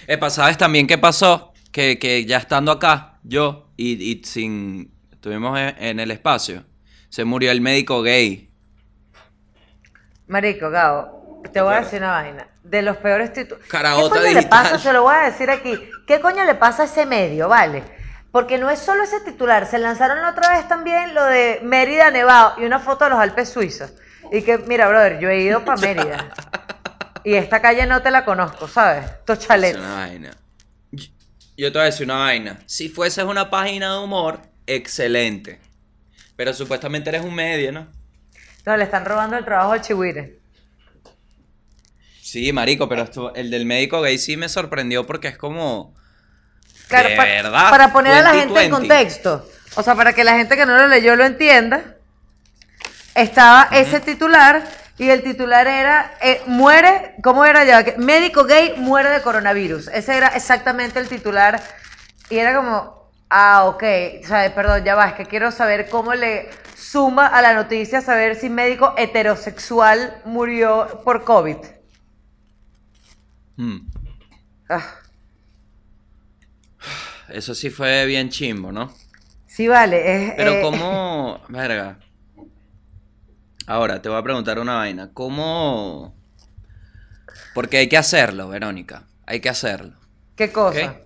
[0.06, 1.52] Epa, ¿sabes también qué pasó?
[1.70, 4.92] Que, que ya estando acá, yo, y, y sin...
[5.12, 6.64] Estuvimos en, en el espacio,
[7.08, 8.50] se murió el médico gay.
[10.26, 12.48] Marico, Gabo, te voy a decir una vaina.
[12.62, 13.64] De los peores títulos.
[13.64, 14.78] ¿Qué coño le pasa?
[14.78, 15.78] Se lo voy a decir aquí.
[16.06, 17.82] ¿Qué coño le pasa a ese medio, vale?
[18.30, 19.66] Porque no es solo ese titular.
[19.66, 23.18] Se lanzaron la otra vez también lo de Mérida Nevado y una foto de los
[23.18, 23.92] Alpes suizos.
[24.30, 26.28] Y que, mira, brother, yo he ido para Mérida.
[27.24, 29.04] Y esta calle no te la conozco, ¿sabes?
[29.04, 29.78] Estos Es chalets.
[29.78, 30.30] una vaina.
[31.56, 32.58] Yo, te voy a decir una vaina.
[32.66, 35.60] Si fueses una página de humor, excelente.
[36.36, 37.88] Pero supuestamente eres un medio, ¿no?
[38.66, 40.38] No, le están robando el trabajo al Chihuire.
[42.20, 45.94] Sí, marico, pero esto, el del médico gay sí me sorprendió porque es como...
[46.88, 47.70] Claro, ¿De pa- verdad?
[47.70, 48.76] para poner a la 20, gente en 20.
[48.88, 49.48] contexto.
[49.76, 51.96] O sea, para que la gente que no lo leyó lo entienda.
[53.14, 54.66] Estaba ese titular
[55.02, 57.82] y el titular era eh, muere, ¿cómo era ya?
[57.82, 59.88] Que Médico gay muere de coronavirus.
[59.88, 61.60] Ese era exactamente el titular
[62.30, 63.82] y era como, ah, ok,
[64.22, 68.00] o sea, perdón, ya va, es que quiero saber cómo le suma a la noticia
[68.00, 71.56] saber si médico heterosexual murió por COVID.
[73.56, 73.78] Mm.
[74.68, 74.86] Ah,
[77.28, 78.94] Eso sí fue bien chimbo, ¿no?
[79.48, 80.28] sí, vale.
[80.28, 81.40] es, Pero eh, cómo...
[81.48, 81.98] Verga.
[83.66, 85.10] Ahora, te voy a preguntar una vaina.
[85.12, 86.14] ¿Cómo...?
[87.54, 89.04] Porque hay que hacerlo, Verónica.
[89.26, 89.94] Hay que hacerlo.
[90.36, 90.96] ¿Qué cosa?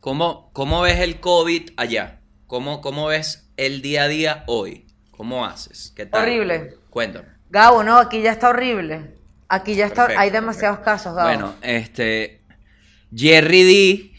[0.00, 2.20] ¿Cómo, cómo ves el COVID allá?
[2.46, 4.86] ¿Cómo, ¿Cómo ves el día a día hoy?
[5.10, 5.92] ¿Cómo haces?
[5.94, 6.22] ¿Qué tal?
[6.22, 6.76] Horrible.
[6.90, 7.28] Cuéntame.
[7.50, 9.14] Gabo, no, aquí ya está horrible.
[9.48, 11.28] Aquí ya está, Perfecto, hay demasiados casos, Gabo.
[11.28, 12.40] Bueno, este...
[13.14, 14.12] Jerry D...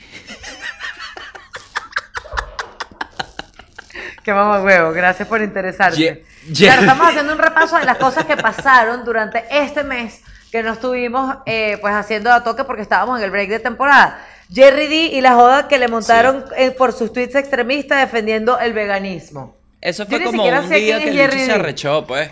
[4.23, 5.97] Qué mamá huevo, gracias por interesarte.
[5.97, 10.21] Ye- ye- Claro, estamos haciendo un repaso de las cosas que pasaron durante este mes
[10.51, 14.25] que no estuvimos eh, pues haciendo a toque porque estábamos en el break de temporada.
[14.53, 18.73] Jerry D y la joda que le montaron eh, por sus tweets extremistas defendiendo el
[18.73, 19.55] veganismo.
[19.79, 22.29] Eso fue como un día que Jerry se arrechó, pues.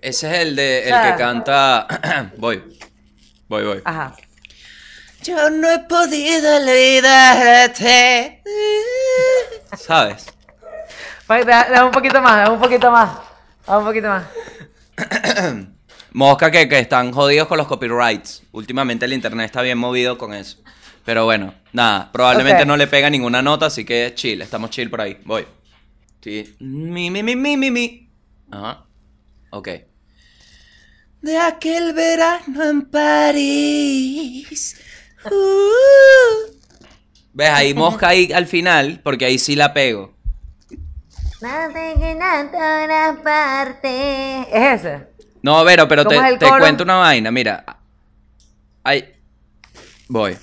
[0.00, 1.12] Ese es el de el Claro.
[1.12, 1.86] que canta.
[2.38, 2.62] voy.
[3.48, 3.82] Voy, voy.
[3.84, 4.14] Ajá.
[5.22, 8.42] Yo no he podido olvidarte.
[9.76, 10.26] ¿Sabes?
[11.28, 13.18] Dame un poquito más, dame un poquito más.
[13.66, 14.24] Dame un poquito más.
[16.12, 18.42] Mosca que, que están jodidos con los copyrights.
[18.52, 20.58] Últimamente el internet está bien movido con eso.
[21.04, 25.00] Pero bueno, nada, probablemente no le pega ninguna nota, así que chill, estamos chill por
[25.00, 25.18] ahí.
[25.24, 25.46] Voy.
[26.22, 26.56] Sí.
[26.60, 28.10] Mi, mi, mi, mi, mi, mi.
[28.50, 28.86] Ajá.
[29.50, 29.68] Ok.
[31.20, 34.80] De aquel verano en París.
[35.24, 36.54] Uh.
[37.32, 37.50] ¿Ves?
[37.50, 40.14] Ahí mosca ahí al final, porque ahí sí la pego.
[44.52, 45.08] Es ese.
[45.42, 46.16] No, Vero, pero te,
[46.58, 47.64] cuento una vaina, mira.
[48.82, 49.14] Ay.
[50.08, 50.36] Voy.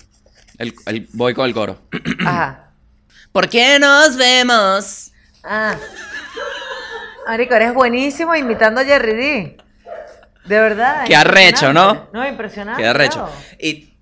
[0.58, 1.82] El- el- voy con el coro.
[2.26, 2.72] Ajá.
[3.32, 5.12] ¿Por qué nos vemos?
[5.44, 5.76] Ah.
[7.28, 9.58] Marico, eres buenísimo imitando a Jerry D.
[10.46, 11.06] De verdad.
[11.06, 12.10] Qué arrecho, ¿no?
[12.14, 12.82] No, impresionante.
[12.82, 13.30] Qué arrecho.
[13.60, 13.94] Y.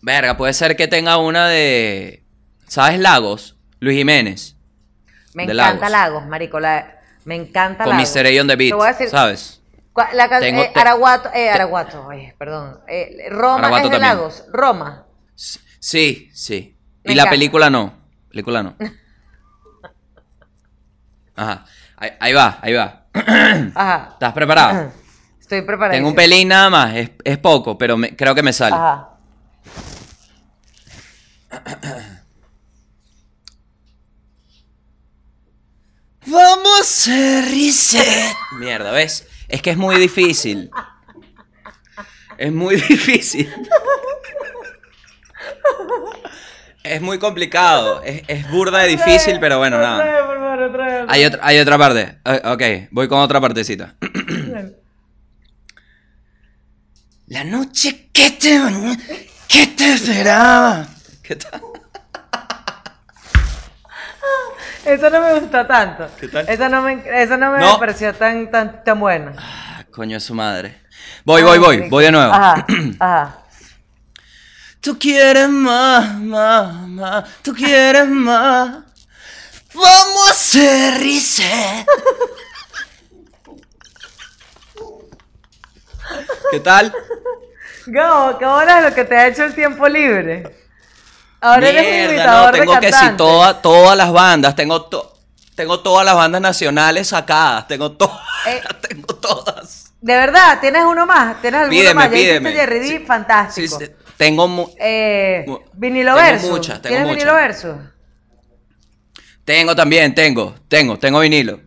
[0.00, 2.24] Verga, puede ser que tenga una de.
[2.66, 3.56] ¿Sabes Lagos?
[3.80, 4.56] Luis Jiménez.
[5.34, 6.14] Me de encanta Lagos.
[6.14, 6.60] Lagos, marico.
[6.60, 8.16] la- me encanta Con Lagos.
[8.16, 8.26] Mr.
[8.26, 8.70] A on the beat.
[8.70, 9.60] Te voy a decir, ¿Sabes?
[10.12, 12.80] La can- Tengo- eh, Araguato, eh, Araguato, ay, perdón.
[12.86, 14.16] Eh, Roma Araguato es de también.
[14.16, 14.44] Lagos.
[14.52, 15.06] Roma.
[15.34, 16.76] Sí, sí.
[17.04, 17.94] Me y la película no.
[18.30, 18.76] Película no.
[21.36, 21.64] Ajá.
[21.96, 23.06] Ahí, ahí va, ahí va.
[23.74, 24.08] Ajá.
[24.12, 24.92] ¿Estás preparado?
[25.40, 25.94] Estoy preparada.
[25.94, 26.94] Tengo un pelín nada más.
[26.94, 28.76] Es, es poco, pero me- creo que me sale.
[28.76, 29.08] Ajá.
[36.30, 38.34] Vamos a reset.
[38.58, 39.26] Mierda, ¿ves?
[39.48, 40.70] Es que es muy difícil.
[42.36, 43.52] Es muy difícil.
[46.82, 48.02] Es muy complicado.
[48.02, 50.04] Es, es burda de difícil, pero bueno, Otra nada.
[50.04, 51.04] vez, por favor, otra vez.
[51.08, 52.18] Hay otra, hay otra parte.
[52.44, 53.94] Ok, voy con otra partecita.
[57.26, 58.58] La noche que te
[59.48, 60.88] que te esperaba.
[61.22, 61.60] ¿Qué tal?
[64.88, 66.08] Eso no me gustó tanto.
[66.18, 66.48] ¿Qué tal?
[66.48, 67.78] Eso no me, eso no me No.
[67.78, 69.32] pareció tan, tan, tan bueno.
[69.36, 70.80] Ah, coño de su madre.
[71.24, 72.32] Voy, voy, voy, voy de nuevo.
[72.32, 72.64] Ajá,
[72.98, 73.38] ajá.
[74.80, 77.24] Tú quieres más, más, más.
[77.42, 78.78] Tú quieres más.
[79.74, 81.86] Vamos a hacer reset.
[86.50, 86.92] ¿Qué tal?
[87.86, 90.67] Gabo, ¿qué ahora es lo que te ha hecho el tiempo libre?
[91.40, 94.82] Ahora eres un Mierda, imitador no, tengo de que si toda- todas las bandas, tengo
[94.86, 95.14] to-
[95.54, 98.60] tengo todas las bandas nacionales sacadas, tengo todas, Eh.
[98.88, 99.92] tengo todas.
[100.00, 101.40] De verdad, ¿tienes uno más?
[101.40, 102.04] ¿Tienes alguno Pídeme, más?
[102.04, 102.52] Ya pídeme.
[102.52, 103.78] Jerry D, Sí, fantástico.
[103.78, 106.50] Sí, sí, tengo Eh, Mu- vinilo tengo versus.
[106.50, 107.16] muchas, tengo ¿Tienes muchas.
[107.24, 107.76] vinilo versus?
[109.44, 111.60] tengo también, tengo, tengo, tengo vinilo.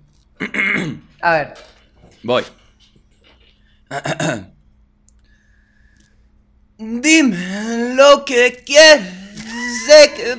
[1.22, 1.54] A ver.
[2.24, 2.44] Voy.
[6.78, 9.31] Dime lo que quieres,
[9.86, 10.38] sé que.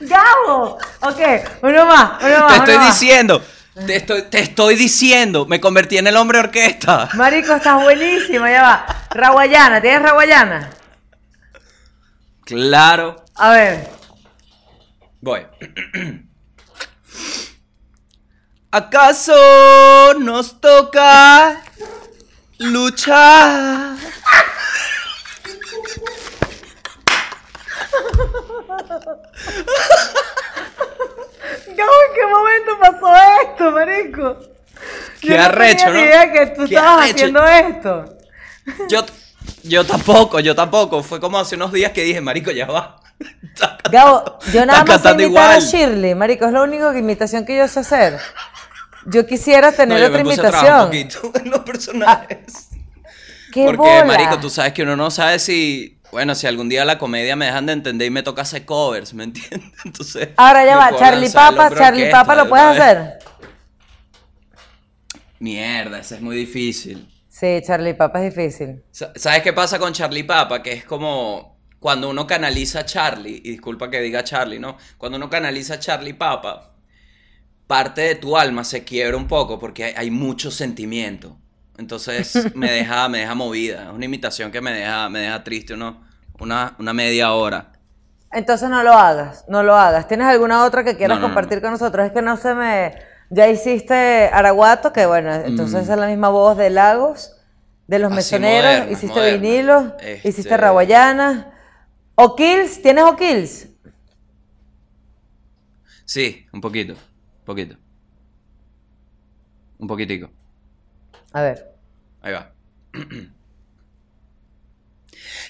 [0.00, 0.78] ¡Gabo!
[1.00, 1.20] Ok,
[1.62, 2.48] uno más, uno más.
[2.48, 2.86] Te uno estoy más.
[3.00, 3.44] diciendo,
[3.86, 7.08] te estoy, te estoy diciendo, me convertí en el hombre orquesta.
[7.14, 8.86] Marico, estás buenísimo, ya va.
[9.10, 10.70] Raguayana, ¿tienes Raguayana?
[12.44, 13.24] Claro.
[13.36, 13.88] A ver.
[15.20, 15.46] Voy.
[18.72, 21.62] ¿Acaso nos toca
[22.58, 23.96] luchar?
[31.68, 34.36] en qué momento pasó esto, marico?
[35.20, 36.06] Qué Yo no arrecho, tenía ¿no?
[36.06, 37.14] idea que tú Qué estabas arrecho.
[37.14, 38.04] haciendo esto.
[38.88, 39.04] Yo,
[39.62, 41.02] yo tampoco, yo tampoco.
[41.02, 43.00] Fue como hace unos días que dije, marico, ya va.
[43.90, 45.62] Gabo, yo nada más imitar a igual.
[45.62, 48.18] Shirley, marico, es la única imitación que yo sé hacer.
[49.06, 51.22] Yo quisiera tener No, yo otra me puse a trabajar un imitación.
[51.32, 52.68] poquito en los personajes.
[53.52, 54.04] ¡Qué Porque, bola!
[54.04, 55.98] marico, tú sabes que uno no sabe si...
[56.12, 59.14] Bueno, si algún día la comedia me dejan de entender y me toca hacer covers,
[59.14, 59.72] ¿me entiendes?
[59.84, 60.28] Entonces...
[60.36, 63.18] Ahora ya va, Charlie Papa, Charlie Papa lo puedes hacer.
[65.38, 67.08] Mierda, ese es muy difícil.
[67.28, 68.84] Sí, Charlie Papa es difícil.
[68.90, 70.62] Sa- ¿Sabes qué pasa con Charlie Papa?
[70.62, 74.76] Que es como cuando uno canaliza a Charlie, y disculpa que diga Charlie, ¿no?
[74.98, 76.74] Cuando uno canaliza a Charlie Papa,
[77.66, 81.38] parte de tu alma se quiebra un poco porque hay, hay mucho sentimiento.
[81.82, 83.84] Entonces me deja, me deja movida.
[83.84, 86.00] Es una imitación que me deja, me deja triste uno,
[86.38, 87.72] una, una media hora.
[88.30, 90.08] Entonces no lo hagas, no lo hagas.
[90.08, 92.06] ¿Tienes alguna otra que quieras No, no, no, compartir con nosotros?
[92.06, 92.94] Es que no se me...
[93.30, 97.34] Ya hiciste Araguato, que bueno, entonces es la misma voz de Lagos,
[97.86, 98.14] de los Mm.
[98.18, 99.40] Así, mesoneros, moderna, hiciste moderna.
[99.42, 101.50] vinilo, Este- hiciste raguayana.
[102.14, 102.82] ¿O'Kills?
[102.82, 103.68] ¿Tienes O'Kills?
[106.04, 107.76] Sí, un poquito, un poquito.
[109.78, 110.30] Un poquitico.
[111.32, 111.71] A ver.
[112.22, 112.52] Ahí va.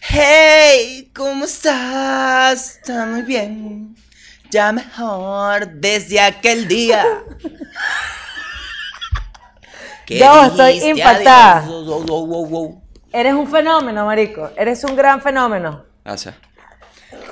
[0.02, 2.76] Hey, ¿cómo estás?
[2.76, 3.94] Está muy bien.
[4.50, 7.04] Ya mejor desde aquel día.
[10.08, 11.58] Yo estoy impactada.
[11.58, 11.87] adiós.
[11.87, 12.82] Wow, wow, wow, wow.
[13.12, 14.50] Eres un fenómeno, marico.
[14.56, 15.85] Eres un gran fenómeno.
[16.04, 16.35] Gracias.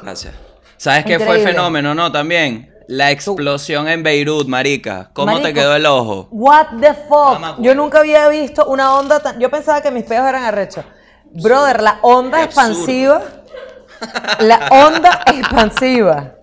[0.02, 0.34] Gracias.
[0.76, 1.52] ¿Sabes qué fue el Increíble.
[1.52, 2.10] fenómeno, no?
[2.10, 2.69] También.
[2.90, 5.10] La explosión en Beirut, marica.
[5.12, 6.26] ¿Cómo te quedó el ojo?
[6.32, 7.38] What the fuck?
[7.38, 9.38] Mamá, Yo nunca había visto una onda tan...
[9.38, 10.84] Yo pensaba que mis peos eran arrechos.
[11.32, 13.22] Brother, la onda expansiva...
[14.40, 16.34] La onda expansiva.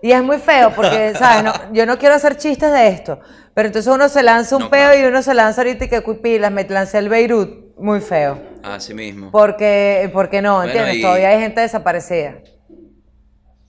[0.00, 1.44] Y es muy feo porque, ¿sabes?
[1.44, 3.20] No, yo no quiero hacer chistes de esto.
[3.52, 4.98] Pero entonces uno se lanza un No, peo claro.
[5.04, 7.76] y uno se lanza ahorita y que cuipilas, me lancé el Beirut.
[7.76, 8.40] Muy feo.
[8.62, 9.30] Así mismo.
[9.30, 10.96] Porque, porque no, Bueno, ¿entiendes?
[10.96, 12.36] y- Todavía hay gente desaparecida.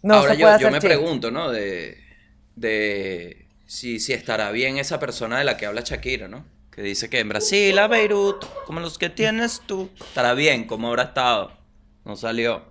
[0.02, 0.88] No Ahora se yo, puede yo hacer me chiste.
[0.96, 1.50] pregunto, ¿no?
[1.52, 1.98] De,
[2.56, 6.46] de si, si estará bien esa persona de la que habla Shakira, ¿no?
[6.72, 10.90] Que dice que en Brasil, a Beirut, como los que tienes tú, estará bien, como
[10.90, 11.52] habrá estado.
[12.04, 12.66] No salió.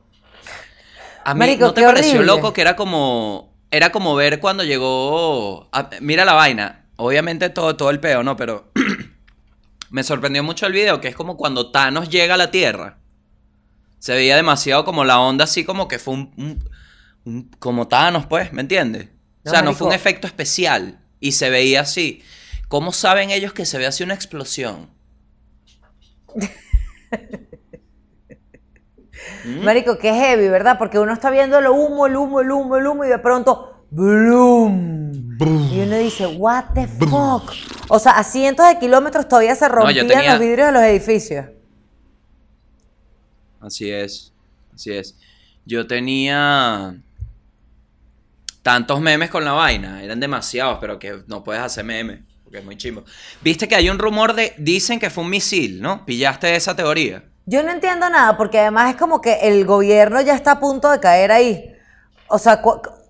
[1.25, 2.27] A mí, Marico, ¿no te pareció horrible.
[2.27, 7.77] loco que era como, era como ver cuando llegó, a- mira la vaina, obviamente todo,
[7.77, 8.37] todo el peo, ¿no?
[8.37, 8.71] Pero
[9.91, 12.99] me sorprendió mucho el video, que es como cuando Thanos llega a la Tierra.
[13.99, 16.69] Se veía demasiado como la onda así como que fue un, un-
[17.25, 19.09] un- como Thanos, pues, ¿me entiendes?
[19.45, 22.23] No, o sea, no fue un efecto especial y se veía así.
[22.69, 24.89] ¿Cómo saben ellos que se ve así una explosión?
[29.63, 30.77] Marico, qué heavy, ¿verdad?
[30.79, 33.85] Porque uno está viendo el humo, el humo, el humo, el humo y de pronto
[33.91, 35.15] ¡bloom!
[35.73, 37.53] Y uno dice, what the fuck?
[37.89, 41.47] O sea, a cientos de kilómetros todavía se rompían tenía- los vidrios de los edificios.
[43.61, 44.33] Así es,
[44.75, 45.17] así es.
[45.65, 46.97] Yo tenía
[48.65, 52.65] tantos memes con la vaina, eran demasiados, pero que no puedes hacer memes, porque es
[52.65, 53.05] muy chimbo.
[53.43, 56.07] Viste que hay un rumor de, dicen que fue un misil, ¿no?
[56.07, 57.25] ¿Pillaste esa teoría?
[57.45, 60.91] Yo no entiendo nada, porque además es como que el gobierno ya está a punto
[60.91, 61.77] de caer ahí.
[62.29, 62.63] O sea,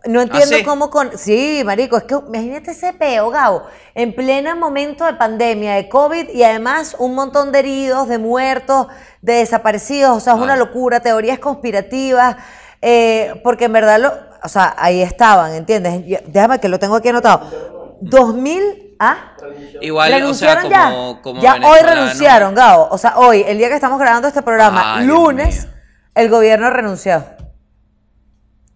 [0.07, 0.65] no entiendo ¿Ah, sí?
[0.65, 1.17] cómo con...
[1.17, 3.63] Sí, marico, es que imagínate ese peo, Gabo,
[3.95, 8.89] en pleno momento de pandemia, de COVID, y además un montón de heridos, de muertos,
[9.23, 12.39] de desaparecidos, o sea, es una locura, teorías conspirativas,
[12.83, 16.23] eh, porque en verdad, lo, o sea, ahí estaban, ¿entiendes?
[16.27, 17.97] Déjame que lo tengo aquí anotado.
[18.03, 18.97] 2000...
[18.99, 19.33] ¿Ah?
[19.81, 21.23] Igual, o sea, ¿Renunciaron como, ya?
[21.23, 22.89] como ya hoy renunciaron, Gabo.
[22.91, 25.67] O sea, hoy, el día que estamos grabando este programa, Ay, lunes,
[26.15, 27.25] el gobierno renunció.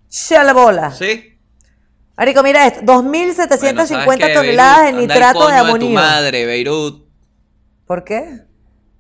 [0.08, 0.90] Che la bola.
[0.90, 1.38] ¿Sí?
[2.16, 5.00] Marico, mira esto: 2.750 Bueno, ¿sabes qué, toneladas de Beirut?
[5.00, 5.90] Nitrato de coño tu amonio.
[5.90, 7.08] madre, Beirut.
[7.86, 8.40] ¿Por qué?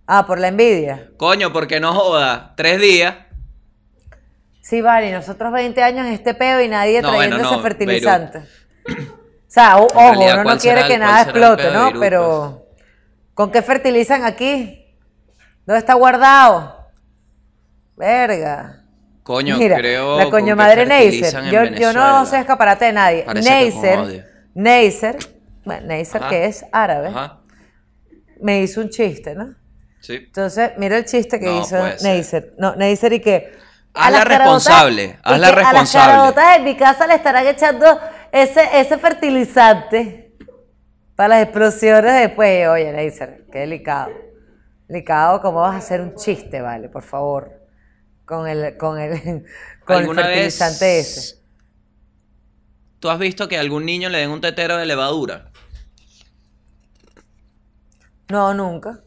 [0.06, 1.10] Ah, por la envidia.
[1.16, 2.54] Coño, porque no joda.
[2.56, 3.14] Tres días.
[4.68, 8.38] Sí, vale, nosotros 20 años en este peo y nadie No, trayendo bueno, ese fertilizante.
[8.38, 8.42] O
[9.46, 11.84] sea, o- ojo, realidad, uno no ¿cuál quiere que nada explote, ¿no?
[11.84, 12.66] Beirut, Pero,
[13.32, 14.94] ¿con qué fertilizan aquí?
[15.64, 16.86] ¿Dónde está guardado?
[17.96, 18.84] Verga.
[19.22, 20.18] Coño, Mira, creo.
[20.18, 21.44] la coño madre Neisser.
[21.50, 23.24] Yo, yo no soy escaparate de nadie.
[23.42, 24.26] Neisser.
[24.54, 25.16] Neisser,
[25.64, 27.40] bueno, Neisser que es árabe, Ajá.
[28.42, 29.54] me hizo un chiste, ¿no?
[30.00, 30.14] Sí.
[30.16, 31.76] Entonces, mira el chiste que No, hizo.
[32.02, 32.54] Neisser.
[32.58, 33.52] No, Neisser y que
[33.98, 36.12] Hazla responsable, hazla que A las responsable.
[36.12, 38.00] caraotas en mi casa le estarán echando
[38.32, 40.36] ese, ese fertilizante
[41.16, 42.68] para las explosiones después.
[42.68, 44.10] Oye, Neisser, qué delicado.
[44.86, 46.88] Delicado, ¿cómo vas a hacer un chiste, vale?
[46.88, 47.52] Por favor.
[48.24, 49.12] Con el, con el,
[49.84, 51.38] con el ¿Alguna fertilizante vez ese.
[53.00, 55.50] ¿Tú has visto que a algún niño le den un tetero de levadura?
[58.28, 59.00] No, nunca.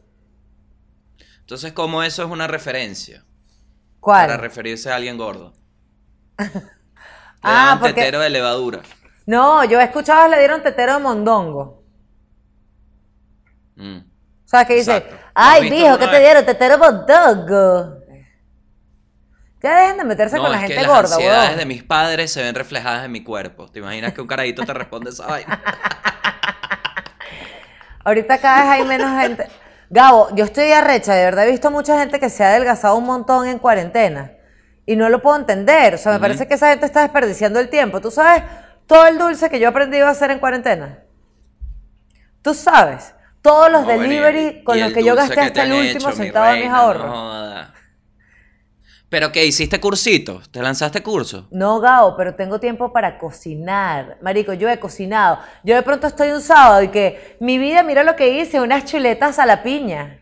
[1.40, 3.24] Entonces, ¿cómo eso es una referencia?
[4.02, 4.28] ¿Cuál?
[4.28, 5.54] Para referirse a alguien gordo.
[7.44, 8.82] Ah, porque- tetero de levadura.
[9.26, 11.84] No, yo he escuchado le dieron tetero de mondongo.
[13.76, 13.98] Mm.
[13.98, 15.16] O sea, que dice, Exacto.
[15.16, 16.46] ¿Lo has ay, mijo, ¿qué te dieron?
[16.46, 17.98] Tetero de mondongo.
[19.64, 21.60] Ya dejen de meterse No, con la es que gente las gorda, ansiedades weón.
[21.60, 23.68] de mis padres se ven reflejadas en mi cuerpo.
[23.72, 25.60] ¿Te imaginas que un carajito te responde esa vaina?
[28.04, 29.48] Ahorita cada vez hay menos gente.
[29.92, 33.04] Gabo, yo estoy arrecha, de verdad he visto mucha gente que se ha adelgazado un
[33.06, 34.32] montón en cuarentena.
[34.86, 35.96] Y no lo puedo entender.
[35.96, 38.00] O sea, me parece que esa gente está desperdiciando el tiempo.
[38.00, 38.44] ¿Tú sabes
[38.88, 41.00] todo el dulce que yo he aprendido a hacer en cuarentena?
[42.42, 43.14] ¿Tú sabes?
[43.42, 46.54] Todos los No, delivery con los que yo gasté que hasta el último hecho, centavo
[46.54, 47.06] de mis ahorros.
[47.06, 47.81] no.
[49.12, 49.46] ¿Pero qué?
[49.46, 50.50] ¿Hiciste cursitos?
[50.50, 51.46] ¿Te lanzaste curso?
[51.52, 54.18] No, Gao, pero tengo tiempo para cocinar.
[54.22, 55.38] Marico, yo he cocinado.
[55.66, 58.86] Yo de pronto estoy un sábado y que mi vida, mira lo que hice, unas
[58.86, 60.22] chuletas a la piña.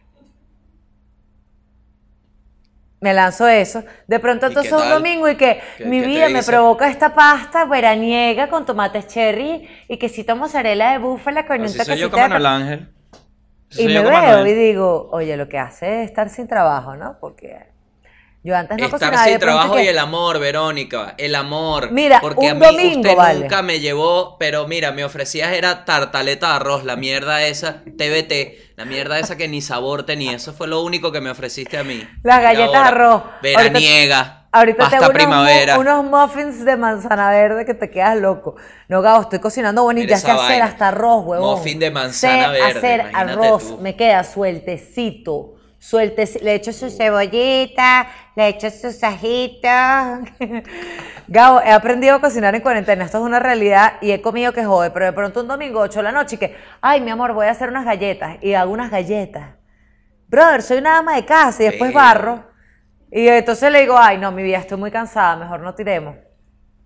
[2.99, 3.83] Me lanzo eso.
[4.07, 7.65] De pronto ¿Y entonces un domingo y que ¿Qué- mi vida me provoca esta pasta
[7.65, 12.89] veraniega con tomates cherry y quesito mozzarella de búfala con un soy yo de Ángel.
[13.69, 14.47] Así y me veo Manuel.
[14.47, 17.19] y digo, oye, lo que hace es estar sin trabajo, ¿no?
[17.21, 17.68] Porque
[18.43, 19.23] yo antes no Estar cocinaba.
[19.25, 21.91] sin de trabajo que- y el amor, Verónica, el amor.
[21.91, 23.39] Mira, porque un a mí domingo, usted vale.
[23.41, 28.73] nunca me llevó, pero mira, me ofrecías era tartaleta de arroz, la mierda esa, TBT,
[28.77, 30.33] la mierda esa que ni sabor tenía.
[30.37, 32.07] Eso fue lo único que me ofreciste a mí.
[32.23, 33.23] Las galletas ahora, arroz.
[33.41, 35.75] Veraniega, Ahorita unos, primavera.
[35.75, 38.55] mu- unos muffins de manzana verde que te quedas loco.
[38.87, 41.57] No, Gabo, estoy cocinando Mira ya sé hacer hasta arroz, huevón.
[41.59, 43.77] Muffin de manzana sé verde, hacer arroz, tú.
[43.79, 45.55] me queda sueltecito.
[45.80, 46.43] Sueltecito.
[46.43, 49.61] Le echo su cebollita, le echo sus ajitos.
[51.27, 53.05] Gabo, he aprendido a cocinar en cuarentena.
[53.05, 54.91] Esto es una realidad y he comido que jode.
[54.91, 57.47] Pero de pronto un domingo, 8 de la noche, y que, ay, mi amor, voy
[57.47, 58.38] a hacer unas galletas.
[58.41, 59.55] Y hago unas galletas.
[60.27, 62.43] Brother, soy una ama de casa y después barro.
[63.11, 66.15] Y entonces le digo, ay, no, mi vida, estoy muy cansada, mejor no tiremos.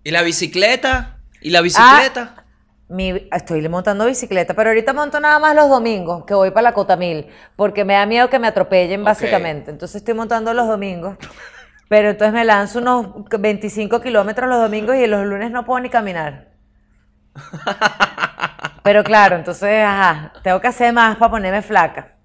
[0.03, 1.17] ¿Y la bicicleta?
[1.41, 2.42] ¿Y Ah, la bicicleta?
[2.89, 6.73] Mi- estoy montando bicicleta, pero ahorita monto nada más los domingos, que voy para la
[6.73, 9.71] Cotamil, porque me da miedo que me atropellen, básicamente.
[9.71, 11.17] Entonces estoy montando los domingos.
[11.89, 13.07] Pero entonces me lanzo unos
[13.39, 16.49] 25 kilómetros los domingos y los lunes no puedo ni caminar.
[18.83, 22.17] Pero claro, entonces, ajá, tengo que hacer más para ponerme flaca.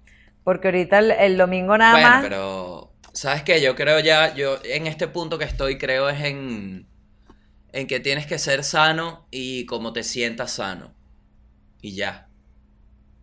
[0.43, 2.27] Porque ahorita el, el domingo nada Bueno, más.
[2.29, 3.61] pero ¿sabes qué?
[3.61, 6.88] Yo creo ya, yo en este punto que estoy, creo es en,
[7.73, 10.93] en que tienes que ser sano y como te sientas sano.
[11.81, 12.27] Y ya.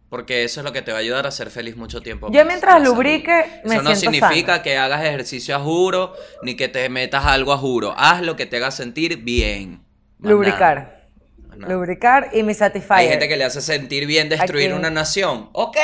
[0.09, 2.29] Porque eso es lo que te va a ayudar a ser feliz mucho tiempo.
[2.31, 4.63] Yo más, mientras lubrique, me Eso no siento significa sana.
[4.63, 7.93] que hagas ejercicio a juro, ni que te metas algo a juro.
[7.97, 9.83] Haz lo que te haga sentir bien.
[10.19, 11.09] Más lubricar.
[11.57, 11.73] nada.
[11.75, 12.99] Lubricar y mi satisfier.
[12.99, 14.79] Hay gente que le hace sentir bien destruir Aquí.
[14.79, 15.49] una nación.
[15.53, 15.77] Ok,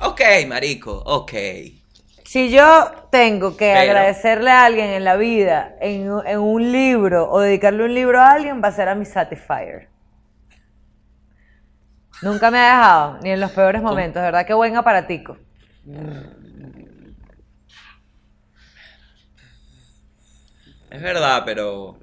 [0.00, 1.32] ok, marico, ok.
[2.34, 6.72] Si yo tengo que Pero- agradecerle a alguien en la vida, en, un- en un
[6.72, 9.88] libro, o dedicarle un libro a alguien, va a ser a mi Satisfyer.
[12.22, 14.44] Nunca me ha dejado, ni en los peores momentos, ¿verdad?
[14.44, 15.36] Qué buen aparatico.
[20.90, 21.96] Es verdad, pero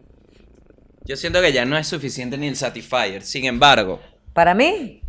[1.06, 3.22] yo siento que ya no es suficiente ni el Satisfyer.
[3.22, 4.00] Sin embargo,
[4.34, 5.02] Para mí,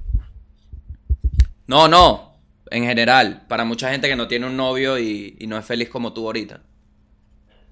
[1.68, 2.32] no, no,
[2.73, 5.89] en general, para mucha gente que no tiene un novio y, y no es feliz
[5.91, 6.62] como tú ahorita.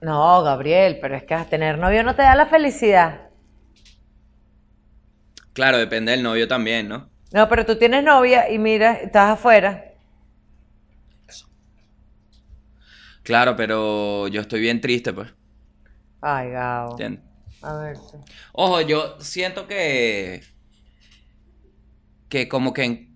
[0.03, 3.31] no, Gabriel, pero es que tener novio no te da la felicidad.
[5.53, 7.09] Claro, depende del novio también, ¿no?
[7.33, 9.85] No, pero tú tienes novia y mira, estás afuera.
[13.23, 15.33] Claro, pero yo estoy bien triste, pues.
[16.23, 16.93] Ay, Gabo.
[16.93, 17.25] ¿entiendes?
[17.63, 17.97] A ver.
[18.53, 20.43] Ojo, yo siento que.
[22.29, 23.10] Que como que.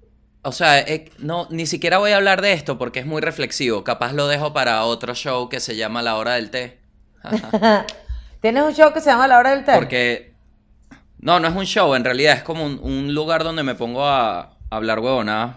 [0.44, 3.82] O sea, eh, no, ni siquiera voy a hablar de esto porque es muy reflexivo.
[3.84, 6.78] Capaz lo dejo para otro show que se llama La Hora del Té.
[8.40, 9.72] ¿Tienes un show que se llama La Hora del Té?
[9.74, 10.34] Porque.
[11.18, 14.04] No, no es un show, en realidad es como un, un lugar donde me pongo
[14.04, 15.56] a, a hablar huevonadas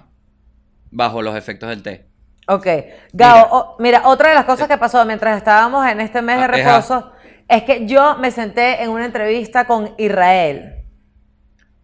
[0.92, 2.08] bajo los efectos del té.
[2.48, 2.66] Ok.
[3.12, 3.48] Gabo, Mira.
[3.52, 6.48] o- mira, otra de las cosas que pasó mientras estábamos en este mes de Ah,
[6.48, 6.70] deja.
[6.78, 7.12] reposo
[7.50, 10.86] es que yo me senté en una entrevista con Israel.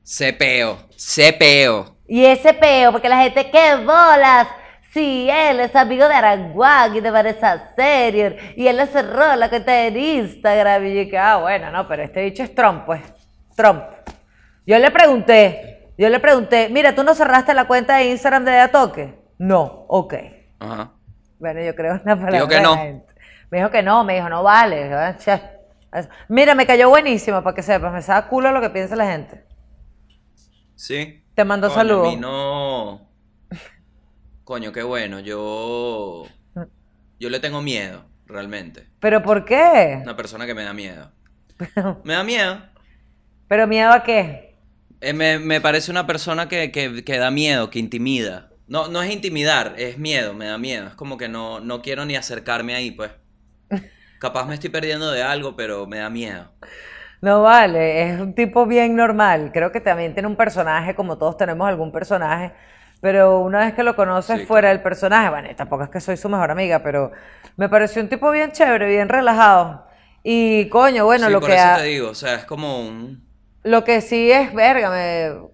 [0.06, 1.97] Cepeo, cepeo.
[2.14, 4.47] Y ese peo, porque la gente, ¡qué bolas!
[4.91, 8.36] Sí, él es amigo de Aranguán y de Vanessa Serior.
[8.55, 10.86] Y él le cerró la cuenta en Instagram.
[10.86, 13.01] Y yo dije, ah, bueno, no, pero este bicho es Trump, pues.
[13.55, 13.82] Trump.
[14.68, 18.51] Yo le pregunté, yo le pregunté, mira, ¿tú no cerraste la cuenta de Instagram de
[18.51, 19.16] De a Toque?
[19.39, 20.14] No, ok.
[20.59, 20.91] Ajá.
[21.39, 22.76] Bueno, yo creo una palabra Dijo que de no.
[23.49, 24.93] Me dijo que no, me dijo, no vale.
[24.93, 25.41] "Ah, che".
[26.28, 27.91] Mira, me cayó buenísimo, para que sepas.
[27.91, 29.43] Me sabe culo lo que piensa la gente.
[30.76, 31.22] Sí.
[31.36, 32.07] Te mando Coño, saludos.
[32.15, 33.01] Mí no.
[34.43, 35.19] Coño, qué bueno.
[35.19, 36.25] Yo.
[37.19, 38.88] Yo le tengo miedo, realmente.
[38.99, 39.99] ¿Pero por qué?
[40.03, 41.11] Una persona que me da miedo.
[42.03, 42.61] Me da miedo.
[43.47, 44.55] ¿Pero miedo a qué?
[45.01, 48.49] Eh, me, me parece una persona que, que- que da miedo, que intimida.
[48.67, 50.88] No, no es intimidar, es miedo, me da miedo.
[50.88, 53.11] Es como que no, no quiero ni acercarme ahí, pues.
[54.19, 56.51] Capaz me estoy perdiendo de algo, pero me da miedo.
[57.24, 59.51] No vale, es un tipo bien normal.
[59.53, 62.53] Creo que también tiene un personaje, como todos tenemos algún personaje,
[63.01, 66.17] pero una vez que lo conoces Sí, fuera del personaje, bueno, tampoco es que soy
[66.17, 67.11] su mejor amiga, pero
[67.55, 69.88] me pareció un tipo bien chévere, bien relajado.
[70.24, 72.82] Y coño, bueno, sí, lo por que eso ha- te digo, o sea, es como
[72.88, 73.24] un...
[73.63, 75.47] Lo que sí es, verga, me-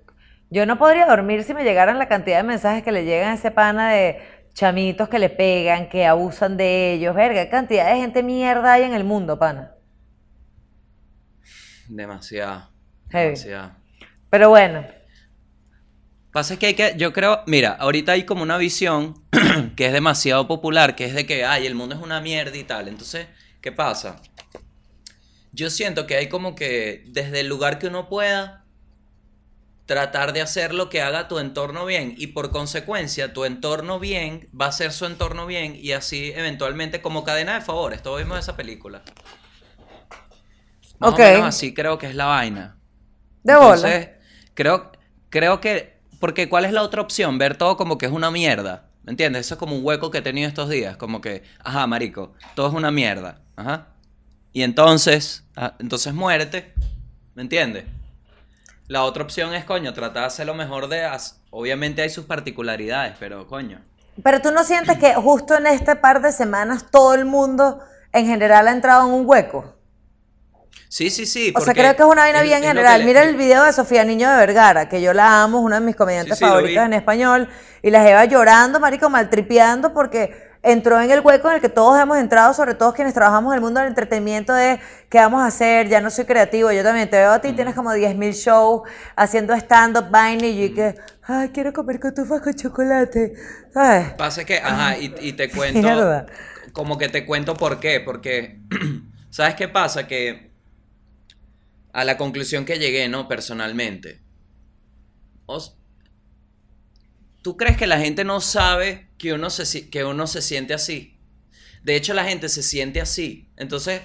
[0.50, 3.34] yo no podría dormir si me llegaran la cantidad de mensajes que le llegan a
[3.36, 4.20] ese pana de
[4.54, 8.84] chamitos que le pegan, que abusan de ellos, verga, qué cantidad de gente mierda hay
[8.84, 9.76] en el mundo, pana.
[11.90, 12.70] Demasiado.
[13.10, 13.36] Heavy.
[13.36, 13.72] Demasiado.
[14.30, 14.86] Pero bueno,
[16.32, 19.16] Pasa es que hay que, yo creo, mira, ahorita hay como una visión
[19.76, 22.64] que es demasiado popular, que es de que, ay, el mundo es una mierda y
[22.64, 22.88] tal.
[22.88, 23.28] Entonces,
[23.62, 24.22] ¿qué pasa?
[25.52, 28.64] Yo siento que hay como que desde el lugar que uno pueda
[29.88, 34.48] tratar de hacer lo que haga tu entorno bien y por consecuencia tu entorno bien
[34.60, 38.38] va a ser su entorno bien y así eventualmente como cadena de favores, todos vimos
[38.38, 39.02] esa película.
[41.00, 41.20] Más Ok.
[41.20, 42.78] o menos así creo que es la vaina.
[43.44, 44.10] de bola.
[44.54, 44.92] Creo,
[45.30, 45.98] creo que.
[46.20, 47.38] Porque, ¿cuál es la otra opción?
[47.38, 48.90] Ver todo como que es una mierda.
[49.04, 49.46] ¿Me entiendes?
[49.46, 50.98] Eso es como un hueco que he tenido estos días.
[50.98, 53.40] Como que, ajá, marico, todo es una mierda.
[53.56, 53.88] Ajá.
[54.52, 56.74] Y entonces, ah, entonces muérete.
[57.36, 57.86] ¿Me entiendes?
[58.88, 61.06] La otra opción es, coño, tratar de hacer lo mejor de.
[61.06, 63.80] as- Obviamente hay sus particularidades, pero, coño.
[64.22, 67.80] Pero tú no sientes que justo en este par de semanas todo el mundo
[68.12, 69.79] en general ha entrado en un hueco.
[70.90, 71.54] Sí, sí, sí.
[71.56, 73.00] O sea, creo que es una vaina bien general.
[73.02, 75.80] le- Mira el video de Sofía Niño de Vergara, que yo la amo, es una
[75.80, 77.48] de mis comediantes Sí, sí, favoritas en español,
[77.84, 81.98] y la lleva llorando, marico, maltripeando, porque entró en el hueco en el que todos
[82.02, 84.80] hemos entrado, sobre todo quienes trabajamos en el mundo del entretenimiento, de
[85.10, 87.76] qué vamos a hacer, ya no soy creativo, yo también te veo a ti, tienes
[87.76, 88.82] como 10.000 shows
[89.16, 93.34] haciendo stand-up, vaina, y yo que, ay, quiero comer cotufas con chocolate,
[93.74, 94.10] ¿sabes?
[94.14, 96.26] Pasa que, ajá, y, y te cuento.
[96.74, 98.00] Como que te cuento por qué.
[98.00, 98.60] Porque,
[99.30, 100.08] ¿sabes qué pasa?
[100.08, 100.49] Que
[101.94, 103.28] a la conclusión que llegué, ¿no?
[103.28, 104.22] Personalmente.
[105.48, 105.76] os-
[107.42, 111.18] ¿Tú crees que la gente no sabe que uno, se, uno se siente así?
[111.84, 113.50] De hecho, la gente se siente así.
[113.56, 114.02] Entonces,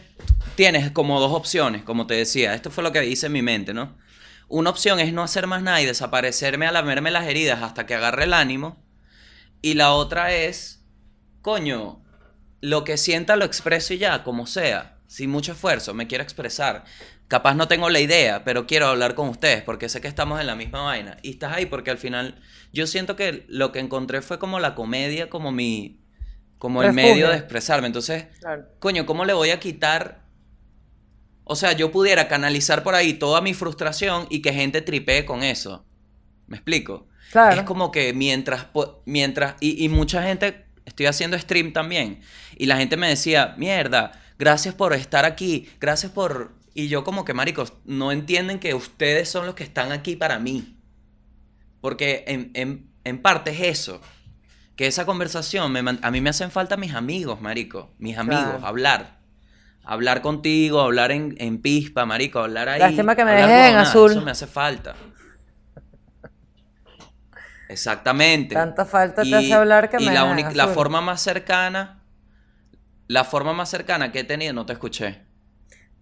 [0.55, 2.55] tienes como dos opciones, como te decía.
[2.55, 3.99] Esto fue lo que hice en mi mente, ¿no?
[4.49, 7.95] Una opción es no hacer más nada y desaparecerme a lamerme las heridas hasta que
[7.95, 8.83] agarre el ánimo.
[9.63, 10.85] Y la otra es,
[11.43, 12.05] coño,
[12.61, 16.85] lo que sienta lo expreso y ya, como sea, sin mucho esfuerzo, me quiero expresar.
[17.35, 20.47] Capaz no tengo la idea, pero quiero hablar con ustedes porque sé que estamos en
[20.47, 21.17] la misma vaina.
[21.21, 22.41] Y estás ahí porque al final
[22.73, 26.01] yo siento que lo que encontré fue como la comedia, como mi,
[26.59, 27.89] como el medio de expresarme.
[27.89, 28.27] Entonces,
[28.79, 30.23] coño, ¿cómo le voy a quitar?
[31.43, 35.43] O sea, yo pudiera canalizar por ahí toda mi frustración y que gente tripee con
[35.43, 35.85] eso.
[36.47, 37.09] ¿Me explico?
[37.33, 37.57] Claro.
[37.57, 38.69] Es como que mientras,
[39.07, 42.21] mientras, y, y mucha gente, estoy haciendo stream también,
[42.57, 46.63] y la gente me decía, mierda, gracias por estar aquí, gracias por...
[46.75, 50.39] Y yo como que, maricos, no entienden que ustedes son los que están aquí para
[50.41, 50.77] mí.
[51.81, 54.01] Porque en, en- en parte es eso.
[54.77, 57.95] Que esa conversación, me a mí me hacen falta mis amigos, marico.
[57.99, 58.67] Mis amigos, Claro.
[58.67, 59.21] hablar.
[59.85, 62.81] Hablar contigo, hablar en, en pispa, marico, hablar ahí.
[62.81, 64.11] Lástima que me dejes en azul.
[64.13, 64.97] Eso me hace falta.
[67.69, 68.55] Exactamente.
[68.55, 70.75] Tanta falta te hace hablar que y me la, dejes única- en la azul.
[70.75, 72.03] forma más cercana,
[73.09, 75.23] la forma más cercana que he tenido, no te escuché.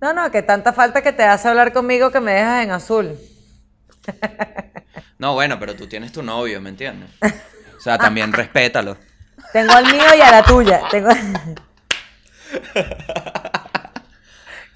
[0.02, 3.16] No, no, que tanta falta que te hace hablar conmigo que me dejas en azul.
[5.16, 7.08] No, bueno, pero tú tienes tu novio, ¿me entiendes?
[7.78, 8.96] O sea, también respétalo.
[9.52, 10.82] Tengo al mío y a la tuya.
[10.90, 11.10] Tengo...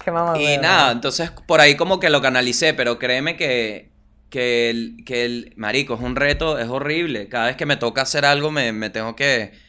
[0.05, 0.39] Qué mamá.
[0.39, 3.91] Y nada, entonces por ahí como que lo canalicé, pero créeme que,
[4.29, 7.27] que, el, que el marico es un reto, es horrible.
[7.27, 9.59] Cada vez que me toca hacer algo me, me tengo que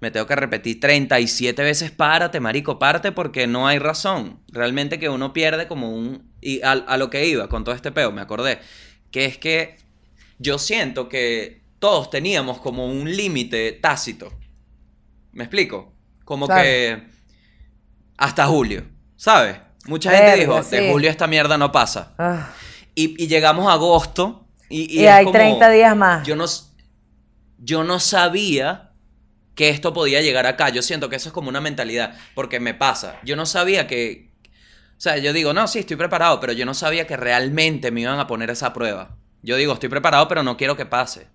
[0.00, 4.40] me tengo que repetir 37 veces párate, marico, párate porque no hay razón.
[4.48, 7.92] Realmente que uno pierde como un y a, a lo que iba con todo este
[7.92, 8.60] peo, me acordé,
[9.10, 9.76] que es que
[10.38, 14.32] yo siento que todos teníamos como un límite tácito.
[15.32, 15.92] ¿Me explico?
[16.24, 16.62] Como Claro.
[16.62, 17.02] que
[18.18, 18.84] hasta julio,
[19.16, 19.56] ¿sabes?
[19.86, 20.76] Mucha gente dijo, sí.
[20.76, 22.14] de julio esta mierda no pasa.
[22.18, 22.50] Ah,
[22.94, 26.26] Y, y llegamos a agosto y, y y es hay como- 30 días más.
[26.26, 26.44] Yo no,
[27.58, 28.92] yo no sabía
[29.56, 30.68] que esto podía llegar acá.
[30.68, 33.16] Yo siento que eso es como una mentalidad, porque me pasa.
[33.24, 34.30] Yo no sabía que...
[34.96, 38.02] O sea, yo digo, no, sí, estoy preparado, pero yo no sabía que realmente me
[38.02, 39.16] iban a poner esa prueba.
[39.42, 41.26] Yo digo, estoy preparado, pero no quiero que pase.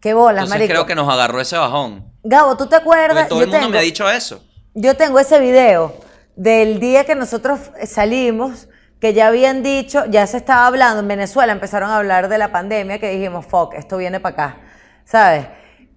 [0.00, 0.72] Qué bolas, Entonces marico.
[0.72, 2.12] creo que nos agarró ese bajón.
[2.22, 3.14] Gabo, ¿tú te acuerdas?
[3.14, 4.44] Porque todo Yo el mundo tengo- me ha dicho eso.
[4.74, 5.94] Yo tengo ese video
[6.36, 8.68] del día que nosotros salimos,
[9.00, 12.52] que ya habían dicho, ya se estaba hablando, en Venezuela empezaron a hablar de la
[12.52, 14.60] pandemia, que dijimos, fuck, esto viene para acá,
[15.04, 15.46] ¿sabes?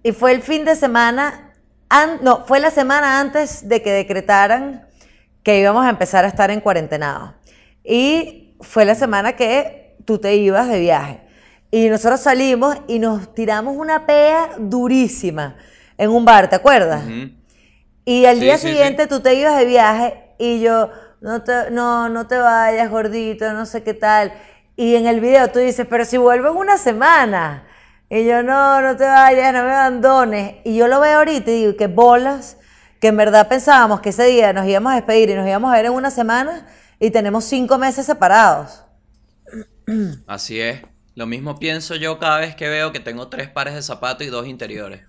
[0.02, 1.52] Y fue el fin de semana,
[1.88, 4.86] an- no, fue la semana antes de que decretaran
[5.42, 7.34] que íbamos a empezar a estar en cuarentenado.
[7.84, 11.20] Y fue la semana que tú te ibas de viaje.
[11.70, 15.56] Y nosotros salimos y nos tiramos una pea durísima
[15.98, 17.04] en un bar, ¿te acuerdas?
[17.04, 17.30] Ujú.
[18.04, 19.08] Y al Sí, día sí, siguiente sí.
[19.08, 20.90] tú te ibas de viaje y yo,
[21.20, 24.32] no te, no, no te vayas, gordito, no sé qué tal.
[24.76, 27.64] Y en el video tú dices, pero si vuelvo en una semana.
[28.10, 30.54] Y yo, no, no te vayas, no me abandones.
[30.64, 32.56] Y yo lo veo ahorita y digo, que bolas,
[33.00, 35.76] que en verdad pensábamos que ese día nos íbamos a despedir y nos íbamos a
[35.76, 36.66] ver en una semana
[36.98, 38.84] y tenemos cinco meses separados.
[40.26, 40.82] Así es.
[41.14, 44.30] Lo mismo pienso yo cada vez que veo que tengo tres pares de zapatos y
[44.30, 45.02] dos interiores.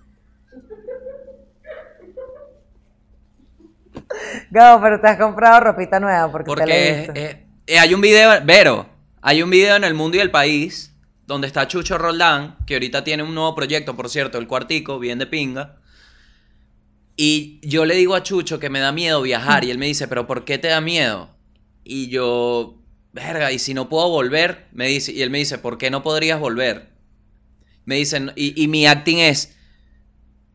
[4.50, 7.12] Gabo, pero te has comprado ropita nueva porque, te la he Porque visto.
[7.14, 7.36] es- es-
[7.66, 8.86] eh, hay un video, Vero,
[9.22, 10.89] hay un video en el mundo y el país
[11.30, 15.20] donde está Chucho Roldán, que ahorita tiene un nuevo proyecto, por cierto, el cuartico, bien
[15.20, 15.76] de pinga.
[17.14, 20.08] Y yo le digo a Chucho que me da miedo viajar y él me dice,
[20.08, 21.30] pero ¿por qué te da miedo?
[21.84, 25.78] Y yo, verga, y si no puedo volver, me dice, y él me dice, ¿por
[25.78, 26.90] qué no podrías volver?
[27.84, 29.56] Me dicen, y, y mi acting es,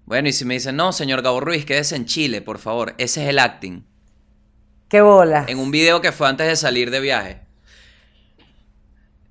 [0.04, 3.24] bueno, y si me dicen, no, señor Gabo Ruiz, quédese en Chile, por favor, ese
[3.24, 3.86] es el acting
[4.90, 5.46] Qué bola.
[5.48, 7.45] en un video que fue antes de salir de viaje.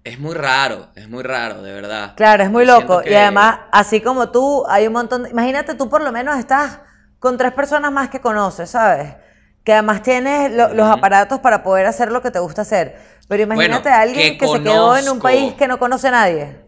[0.04, 2.14] Es muy raro, es muy raro, de verdad.
[2.16, 3.02] Claro, es muy Yo loco.
[3.04, 5.30] Y además, así como tú, hay un montón de...
[5.30, 6.80] Imagínate, tú por lo menos estás
[7.18, 9.16] con tres personas más que conoces, ¿sabes?
[9.64, 12.96] Que además tienes lo- los aparatos para poder hacer lo que te gusta hacer.
[13.28, 16.08] Pero imagínate Bueno, a alguien que que se quedó en un país que no conoce
[16.08, 16.64] a nadie.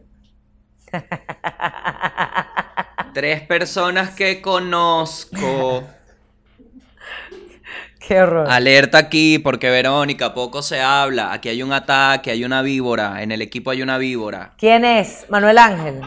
[3.12, 5.84] Tres personas que conozco.
[8.06, 8.48] Qué horror.
[8.50, 11.32] Alerta aquí, porque Verónica, poco se habla.
[11.32, 13.22] Aquí hay un ataque, hay una víbora.
[13.22, 14.52] En el equipo hay una víbora.
[14.58, 15.26] ¿Quién es?
[15.28, 16.02] Manuel Ángel.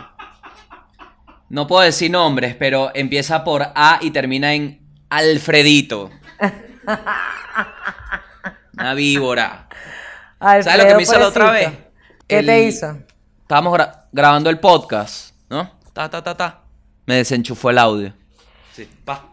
[1.50, 4.80] No puedo decir nombres, pero empieza por A y termina en
[5.10, 6.10] Alfredito.
[8.78, 9.68] Una víbora.
[10.40, 11.70] ¿Sabes lo que me hizo la otra vez?
[12.28, 12.98] ¿Qué El- te hizo?
[13.42, 15.70] Estábamos gra- grabando el podcast, ¿no?
[15.92, 16.62] Ta, ta, ta, ta.
[17.08, 18.14] Me desenchufó el audio.
[18.74, 19.26] Sí, pa.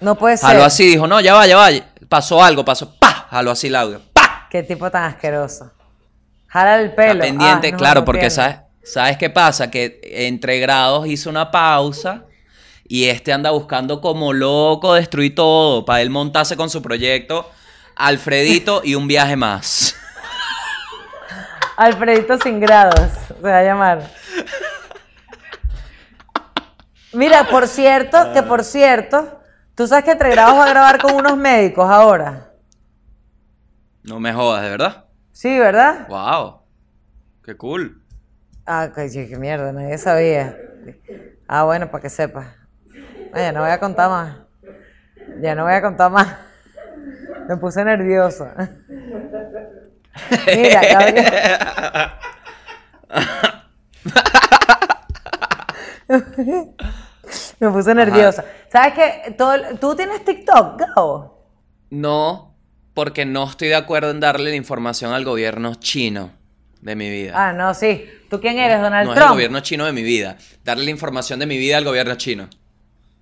[0.00, 0.48] No puede ser.
[0.48, 1.68] Jaló así, dijo, no, ya va, ya va.
[2.14, 3.26] Pasó algo, pasó, pa.
[3.28, 4.46] Jaló así el audio, pa.
[4.48, 5.72] Qué tipo tan asqueroso.
[6.46, 7.14] Jala el pelo.
[7.14, 8.30] Está pendiente, Ah, no, claro, porque.
[8.30, 9.68] ¿sabes, ¿sabes qué pasa?
[9.68, 9.98] Que
[10.28, 12.22] entre grados hizo una pausa
[12.86, 17.50] y este anda buscando como loco destruir todo para él montarse con su proyecto.
[17.96, 19.96] Alfredito y un viaje más.
[21.76, 24.08] Alfredito sin grados, se va a llamar.
[27.12, 29.40] Mira, por cierto, que por cierto,
[29.74, 32.52] tú sabes que Entre Grados va a grabar con unos médicos ahora.
[34.02, 35.04] No me jodas, ¿de verdad?
[35.32, 36.06] Sí, ¿verdad?
[36.08, 36.60] Wow.
[37.42, 38.02] Qué cool.
[38.66, 40.56] Ah, qué, qué mierda, nadie sabía.
[41.48, 42.46] Ah, bueno, para que sepas.
[43.32, 44.36] Ah, ya no voy a contar más.
[45.40, 46.36] Ya no voy a contar más.
[47.48, 48.46] Me puse nervioso.
[50.46, 51.32] Mira, Gabriel.
[57.60, 58.44] Me puse nerviosa.
[58.70, 59.32] ¿Sabes qué?
[59.32, 61.44] Todo ¿Tú tienes TikTok, Gabo?
[61.90, 62.54] No,
[62.94, 66.30] porque no estoy de acuerdo en darle la información al gobierno chino
[66.80, 67.32] de mi vida.
[67.34, 68.08] Ah, no, sí.
[68.28, 69.34] ¿Tú quién eres, Donald no es el Trump?
[69.34, 70.36] gobierno chino de mi vida.
[70.64, 72.48] Darle la información de mi vida al gobierno chino.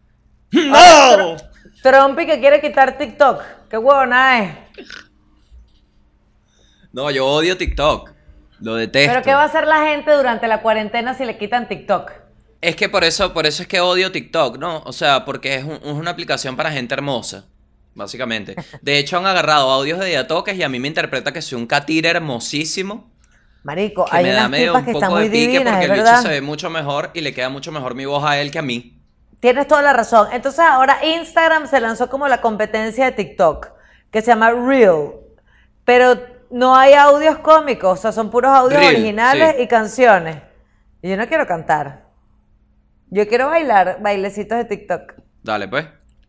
[0.53, 1.37] ¡No!
[1.83, 3.43] Trump y que quiere quitar TikTok.
[3.69, 4.55] Qué huevona es.
[6.93, 8.11] No, yo odio TikTok.
[8.61, 9.11] Lo detesto.
[9.13, 12.13] ¿Pero qué va a hacer la gente durante la cuarentena si le quitan TikTok?
[12.63, 14.83] Es que por eso, por eso es que odio TikTok, ¿no?
[14.87, 17.47] O sea, porque es, un- es una aplicación para gente hermosa,
[17.95, 18.57] básicamente.
[18.81, 21.67] De hecho, han agarrado audios de Diatoques y a mí me interpreta que soy un
[21.67, 23.11] catire hermosísimo.
[23.65, 26.29] Marico, Que hay me da medio un poco de pique divinas, porque el bicho se
[26.29, 28.99] ve mucho mejor y le queda mucho mejor mi voz a él que a mí.
[29.41, 30.29] Tienes toda la razón.
[30.33, 33.71] Entonces ahora Instagram se lanzó como la competencia de TikTok,
[34.11, 35.11] que se llama Reel.
[35.85, 36.17] Pero
[36.51, 39.63] no hay audios cómicos, o sea, son puros audios originales sí.
[39.63, 40.37] y canciones.
[41.03, 42.02] Y yo no quiero cantar.
[43.15, 45.13] Yo quiero bailar bailecitos de TikTok.
[45.43, 45.85] Dale, pues.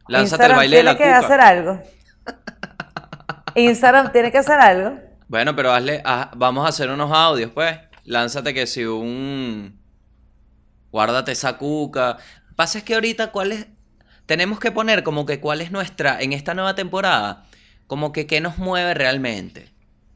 [0.10, 1.26] Lánzate Instagram el baile de la tiene que cuca.
[1.26, 1.82] hacer algo.
[3.56, 5.00] Instagram tiene que hacer algo.
[5.30, 7.78] Bueno, pero hazle, haz- vamos a hacer unos audios, pues.
[8.04, 9.80] Lánzate que si un...
[10.92, 12.18] Guárdate esa cuca.
[12.58, 13.68] Pasa es que ahorita, ¿cuál es?
[14.26, 17.46] Tenemos que poner como que cuál es nuestra, en esta nueva temporada,
[17.88, 19.70] como que qué nos mueve realmente.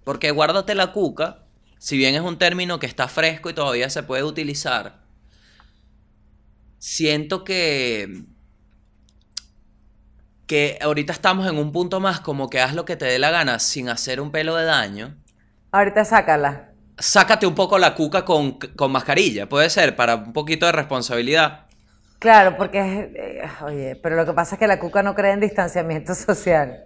[0.03, 1.45] Porque guárdate la cuca,
[1.77, 4.99] si bien es un término que está fresco y todavía se puede utilizar,
[6.79, 8.23] siento que...
[10.45, 13.31] Que ahorita estamos en un punto más como que haz lo que te dé la
[13.31, 15.17] gana sin hacer un pelo de daño
[15.73, 16.69] Ahorita sácala.
[16.97, 21.65] sácate un poco la cuca con, con mascarilla, puede ser, para un poquito de responsabilidad.
[22.19, 25.33] Claro, porque es- eh, oye, pero lo que pasa es que la cuca no cree
[25.33, 26.85] en distanciamiento social.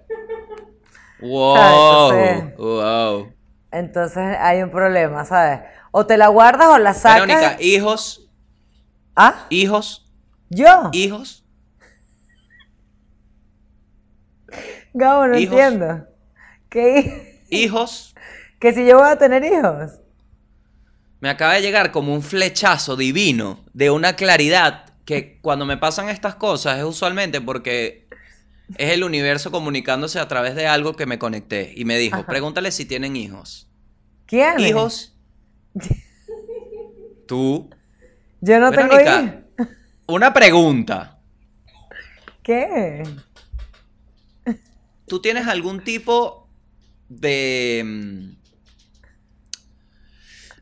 [1.22, 3.34] Wow, Entonces- wow.
[3.72, 5.60] Entonces hay un problema, ¿sabes?
[5.92, 7.28] O te la guardas o la sacas.
[7.28, 8.21] Verónica, hijos,
[9.16, 9.46] ¿Ah?
[9.50, 10.10] hijos,
[10.50, 10.90] ¿Yo?
[10.94, 11.44] hijos.
[14.94, 15.54] Gabo, no hijos.
[15.60, 16.06] entiendo.
[16.70, 17.44] ¿Qué?
[17.50, 18.14] Hijos,
[18.60, 20.00] ¿Que si yo voy a tener hijos?
[21.20, 26.10] me acaba de llegar como un flechazo divino de una claridad que cuando me pasan
[26.10, 28.08] estas cosas es usualmente porque
[28.78, 32.26] es el universo comunicándose a través de algo que me conecté y me dijo, Ajá.
[32.28, 33.68] pregúntale si tienen hijos.
[34.26, 34.60] ¿Quién?
[34.60, 35.16] Hijos.
[37.28, 37.70] Tú.
[38.42, 39.68] Yo no tengo hijos.
[40.08, 41.20] una pregunta.
[42.44, 43.04] ¿Qué?
[45.08, 46.48] ¿Tú tienes algún tipo
[47.10, 47.84] de...
[47.86, 48.42] mm,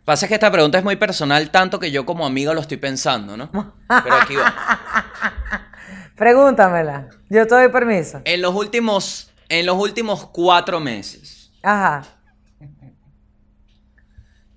[0.04, 3.38] Pasa que esta pregunta es muy personal, tanto que yo como amigo lo estoy pensando,
[3.38, 3.52] ¿no?
[3.52, 4.56] Pero aquí va.
[6.16, 7.10] Pregúntamela.
[7.30, 8.20] Yo te doy permiso.
[8.26, 12.04] En los últimos, en los últimos cuatro meses, Ajá.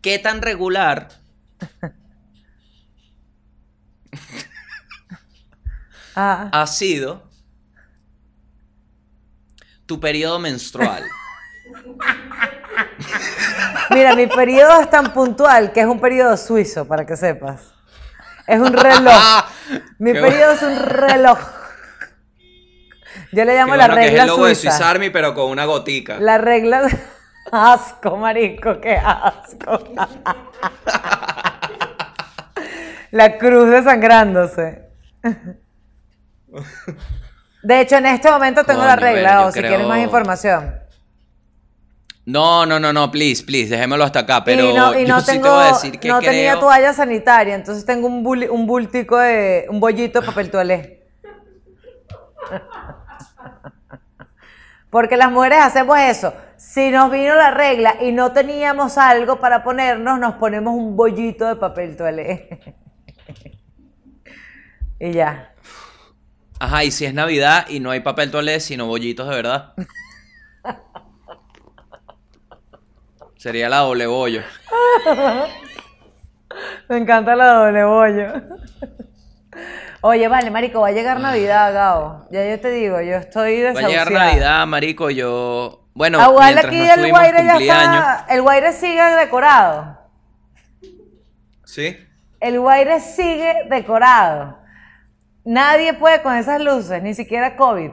[0.00, 1.08] ¿qué tan regular
[6.14, 6.48] Ajá.
[6.52, 7.22] ha sido
[9.86, 11.02] tu periodo menstrual?
[13.90, 17.72] Mira, mi periodo es tan puntual que es un periodo suizo, para que sepas.
[18.46, 19.14] Es un reloj.
[19.98, 21.38] Mi Qué periodo es un reloj.
[23.32, 24.76] Yo le Qué llamo la bueno que es regla el logo de suiza.
[24.76, 26.18] Swiss Army, pero con una gotica.
[26.18, 26.82] La regla.
[27.52, 29.84] Asco, marico, qué asco.
[33.10, 34.88] La cruz desangrándose.
[37.62, 40.74] De hecho, en este momento tengo la regla, o si creo- quieres más información.
[42.24, 44.44] No, no, no, no, please, please, déjémoslo hasta acá.
[44.44, 46.30] Pero y no, y yo no sí tengo, te voy a decir que no creo...
[46.30, 51.02] tenía toalla sanitaria, entonces tengo un bultico de, un bollito de papel toalé.
[54.90, 56.34] Porque las mujeres hacemos eso.
[56.58, 61.48] Si nos vino la regla y no teníamos algo para ponernos, nos ponemos un bollito
[61.48, 62.76] de papel toalé.
[65.00, 65.51] y ya.
[66.62, 69.72] Ajá, y si es Navidad y no hay papel toalé, sino bollitos de verdad.
[73.36, 74.42] Sería la doble bollo.
[76.88, 78.32] Me encanta la doble bollo.
[80.02, 82.28] Oye, vale, marico, va a llegar Navidad, Gao.
[82.30, 84.04] Ya yo te digo, yo estoy Va a desahuciada.
[84.04, 85.88] llegar Navidad, marico, yo...
[85.94, 88.26] Bueno, Igual mientras aquí el Guaire ya está.
[88.30, 89.98] El Guaire sigue decorado.
[91.64, 91.98] ¿Sí?
[92.38, 94.61] El Guaire sigue decorado.
[95.44, 97.90] Nadie puede con esas luces, ni siquiera COVID.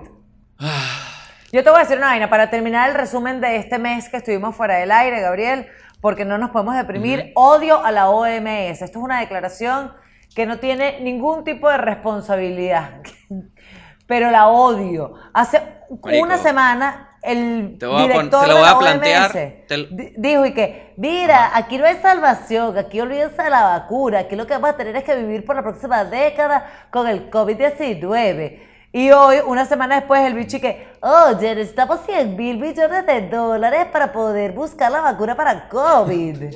[1.51, 4.17] Yo te voy a decir una vaina para terminar el resumen de este mes que
[4.17, 5.67] estuvimos fuera del aire, Gabriel,
[5.99, 7.31] porque no nos podemos deprimir.
[7.33, 8.83] Odio a la OMS.
[8.83, 9.93] Esto es una declaración
[10.35, 13.01] que no tiene ningún tipo de responsabilidad.
[14.07, 15.15] Pero la odio.
[15.33, 19.31] Hace Marico, una semana el te voy a pon- director te lo voy a plantear,
[19.67, 24.35] te dijo y que, mira, aquí no hay salvación, aquí olvídense de la vacuna, aquí
[24.35, 28.59] lo que vamos a tener es que vivir por la próxima década con el COVID-19.
[28.91, 33.29] Y hoy, una semana después, el bicho y que, oye, necesitamos 100 mil millones de
[33.29, 36.43] dólares para poder buscar la vacuna para COVID.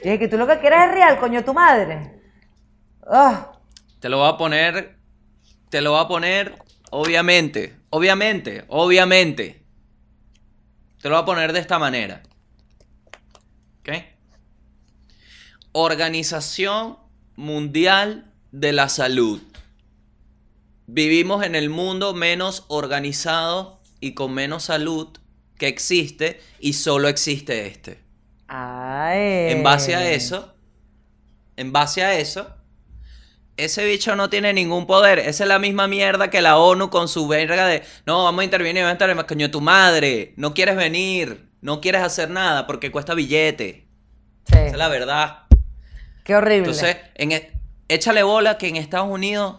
[0.00, 2.20] Y dije que tú lo que quieres es real, coño, tu madre.
[3.10, 3.50] Ah,
[4.00, 4.96] Te lo voy a poner...
[5.70, 6.54] Te lo voy a poner,
[6.90, 9.60] obviamente, obviamente, obviamente.
[11.00, 12.22] Te lo voy a poner de esta manera.
[13.80, 13.90] ¿Ok?
[15.72, 16.98] Organización
[17.36, 19.40] Mundial de la Salud.
[20.86, 25.08] Vivimos en el mundo menos organizado y con menos salud
[25.56, 28.02] que existe y solo existe este.
[28.48, 29.52] ay.
[29.52, 30.54] En base a eso,
[31.56, 32.57] en base a eso,
[33.58, 35.18] ese bicho no tiene ningún poder.
[35.18, 38.44] Esa es la misma mierda que la ONU con su verga de, no, vamos a
[38.44, 42.90] intervenir, vamos a intervenir, coño, tu madre, no quieres venir, no quieres hacer nada porque
[42.90, 43.86] cuesta billete.
[44.44, 45.42] Sí, Esa es la verdad.
[46.24, 46.58] Qué horrible.
[46.58, 47.52] Entonces, en, e-
[47.88, 49.56] échale bola que en Estados Unidos,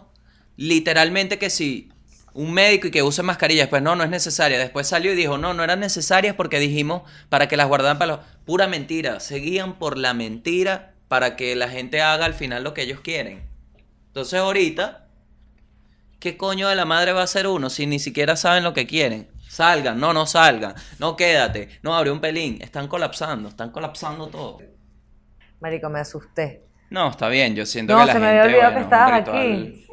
[0.56, 1.92] literalmente que sí,
[2.32, 4.58] un médico y que use mascarillas, pues no, no es necesaria.
[4.58, 8.16] Después salió y dijo, no, no eran necesarias porque dijimos para que las guardaran para
[8.16, 8.20] los...
[8.44, 12.82] Pura mentira, seguían por la mentira para que la gente haga al final lo que
[12.82, 13.49] ellos quieren.
[14.10, 15.06] Entonces ahorita,
[16.18, 18.86] ¿qué coño de la madre va a hacer uno si ni siquiera saben lo que
[18.86, 19.28] quieren?
[19.48, 22.58] Salgan, no, no salgan, no quédate, no abre un pelín.
[22.60, 24.58] Están colapsando, están colapsando todo.
[25.60, 26.62] Marico, me asusté.
[26.90, 28.40] No, está bien, yo siento No, que la se me gente.
[28.40, 29.86] había olvidado bueno, que estabas aquí.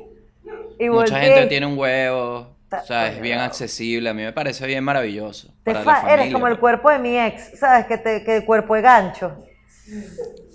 [0.80, 1.20] Y Mucha volteé.
[1.22, 2.56] gente tiene un huevo.
[2.72, 4.10] O sea, es bien accesible.
[4.10, 5.48] A mí me parece bien maravilloso.
[5.64, 6.22] Te para fa- la familia.
[6.22, 7.86] eres como el cuerpo de mi ex, ¿sabes?
[7.88, 9.38] Que, te, que el cuerpo de gancho.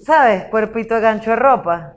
[0.04, 0.44] ¿Sabes?
[0.46, 1.94] Cuerpito de gancho de ropa.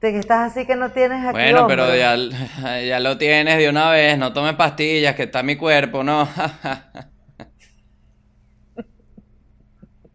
[0.00, 2.16] Te que estás así que no tienes aquí Bueno, pero ya,
[2.86, 4.16] ya lo tienes de una vez.
[4.16, 6.28] No tomes pastillas, que está mi cuerpo, ¿no?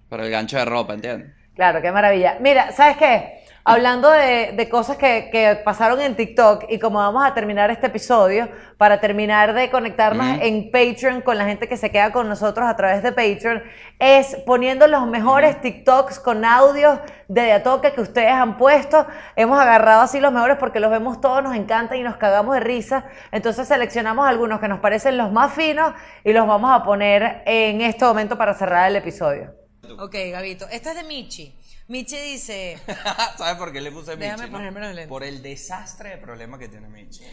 [0.09, 1.31] Pero el gancho de ropa, ¿entiendes?
[1.55, 2.38] Claro, qué maravilla.
[2.39, 3.43] Mira, ¿sabes qué?
[3.66, 7.88] Hablando de, de cosas que, que pasaron en TikTok y como vamos a terminar este
[7.88, 12.68] episodio, para terminar de conectarnos en Patreon con la gente que se queda con nosotros
[12.68, 13.64] a través de Patreon,
[13.99, 16.99] es poniendo los mejores TikToks con audios
[17.30, 19.07] de De a Toque que ustedes han puesto.
[19.38, 22.59] Hemos agarrado así los mejores porque los vemos todos, nos encantan y nos cagamos de
[22.59, 23.05] risa.
[23.32, 25.93] Entonces seleccionamos algunos que nos parecen los más finos
[26.26, 29.55] y los vamos a poner en este momento para cerrar el episodio.
[29.99, 30.68] Ok, Gabito.
[30.70, 31.55] Este es de Michi.
[31.88, 32.79] Michi dice...
[33.38, 35.07] ¿Sabes por qué le puse Déjame ponerme los lentes.
[35.07, 37.25] Por el desastre de problema que tiene Michi.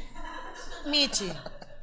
[0.87, 1.33] Michi,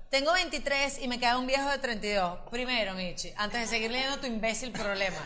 [0.09, 2.39] tengo 23 y me queda un viejo de 32.
[2.51, 5.17] Primero, Michi, antes de seguir leyendo tu imbécil problema.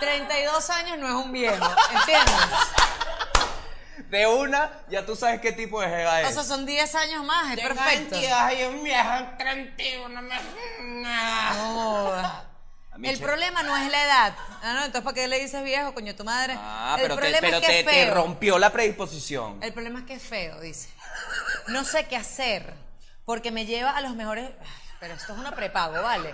[0.00, 1.54] 32 años no es un viejo,
[1.90, 2.34] ¿entiendes?
[4.08, 7.56] De una, ya tú sabes qué tipo de jeva O sea, son 10 años más,
[7.56, 8.16] es perfecto.
[8.16, 10.36] y un viejo 31 me...
[11.02, 12.55] No.
[13.02, 14.34] El problema no es la edad.
[14.62, 16.54] Ah, no, entonces ¿para qué le dices viejo, coño, tu madre?
[16.56, 18.14] Ah, el pero, te, problema pero es que te, es te feo.
[18.14, 19.62] rompió la predisposición.
[19.62, 20.88] El problema es que es feo, dice.
[21.68, 22.72] No sé qué hacer,
[23.24, 24.50] porque me lleva a los mejores...
[24.98, 26.32] Pero esto es una prepago, ¿vale?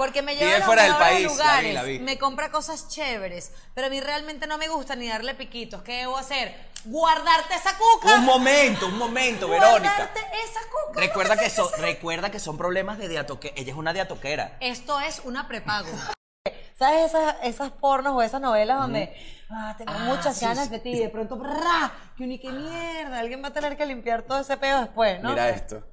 [0.00, 1.98] Porque me lleva a los fuera del país, la vi, lugares, la vi.
[1.98, 5.82] me compra cosas chéveres, pero a mí realmente no me gusta ni darle piquitos.
[5.82, 6.70] ¿Qué debo hacer?
[6.86, 8.14] Guardarte esa cuca.
[8.14, 9.94] Un momento, un momento, Verónica.
[9.94, 11.00] Guardarte esa cuca.
[11.00, 13.52] Recuerda que, son, recuerda que son problemas de diatoque.
[13.54, 14.56] Ella es una diatoquera.
[14.60, 15.90] Esto es una prepago.
[16.78, 19.14] ¿Sabes esas, esas pornos o esas novelas donde
[19.50, 20.70] ah, tengo muchas sí, ganas sí.
[20.70, 21.92] de ti y de pronto ¡bra!
[22.16, 25.28] que ni qué mierda, alguien va a tener que limpiar todo ese pedo después, ¿no?
[25.28, 25.86] Mira esto.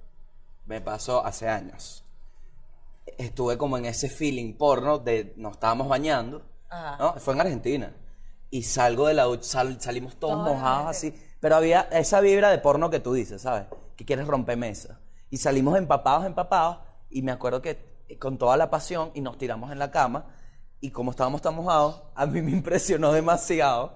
[0.66, 2.06] Me pasó hace años.
[3.18, 6.44] Estuve como en ese feeling porno de nos estábamos bañando.
[6.70, 6.98] Ajá.
[7.00, 7.14] ¿no?
[7.20, 7.94] Fue en Argentina.
[8.50, 11.14] Y salgo de la sal- salimos todos Toda mojados así.
[11.40, 13.66] Pero había esa vibra de porno que tú dices, ¿sabes?
[13.96, 15.00] Que quieres romper mesa.
[15.30, 16.80] Y salimos empapados, empapados.
[17.10, 20.26] Y me acuerdo que eh, con toda la pasión y nos tiramos en la cama.
[20.80, 23.96] Y como estábamos tan mojados, a mí me impresionó demasiado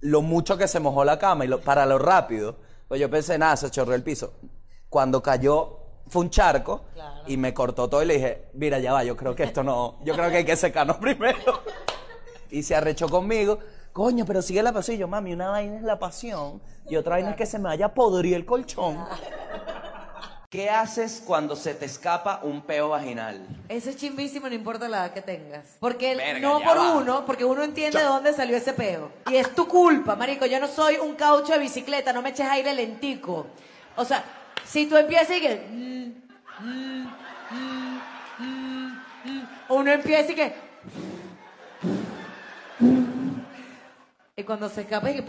[0.00, 2.56] lo mucho que se mojó la cama y lo- para lo rápido.
[2.88, 4.32] Pues yo pensé, nada, se chorreó el piso.
[4.88, 5.77] Cuando cayó,
[6.08, 7.22] fue un charco Claro.
[7.26, 9.98] y me cortó todo y le dije, mira, ya va, yo creo que esto no,
[10.04, 11.62] yo creo que hay que secarnos primero.
[12.50, 13.58] y se arrechó conmigo,
[13.92, 14.96] coño, pero sigue la pasión.
[14.96, 17.64] Y yo, mami, una vaina es la pasión y otra vaina es que se me
[17.64, 18.98] vaya a podrir el colchón.
[20.50, 23.46] ¿Qué haces cuando se te escapa un peo vaginal?
[23.68, 25.76] Ese es chimbísimo, no importa la edad que tengas.
[25.78, 26.92] Porque Verga, no por va.
[26.96, 29.10] uno, porque uno entiende de dónde salió ese peo.
[29.30, 30.46] Y es tu culpa, marico.
[30.46, 33.46] Yo no soy un caucho de bicicleta, no me eches aire lentico.
[33.96, 34.24] O sea,
[34.64, 35.56] si tú empiezas y que...
[36.60, 37.08] mm,
[39.68, 40.54] uno empieza y que...
[44.36, 45.24] Y cuando se escapa y que...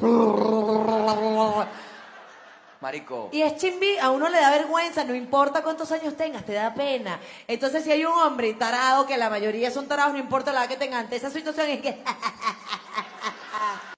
[2.82, 3.30] Marico.
[3.34, 6.74] Y es chimbi, a uno le da vergüenza, no importa cuántos años tengas, te da
[6.74, 7.20] pena.
[7.46, 10.70] Entonces, si hay un hombre tarado, que la mayoría son tarados, no importa la edad
[10.70, 12.02] que tengan, ante esa situación es que.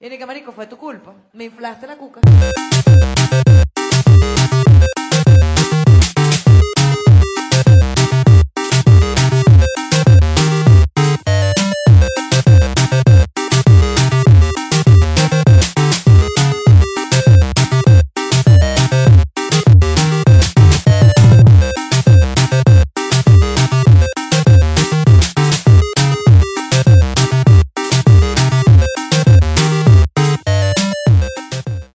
[0.00, 1.14] y que marico, fue tu culpa.
[1.32, 2.22] Me inflaste la cuca.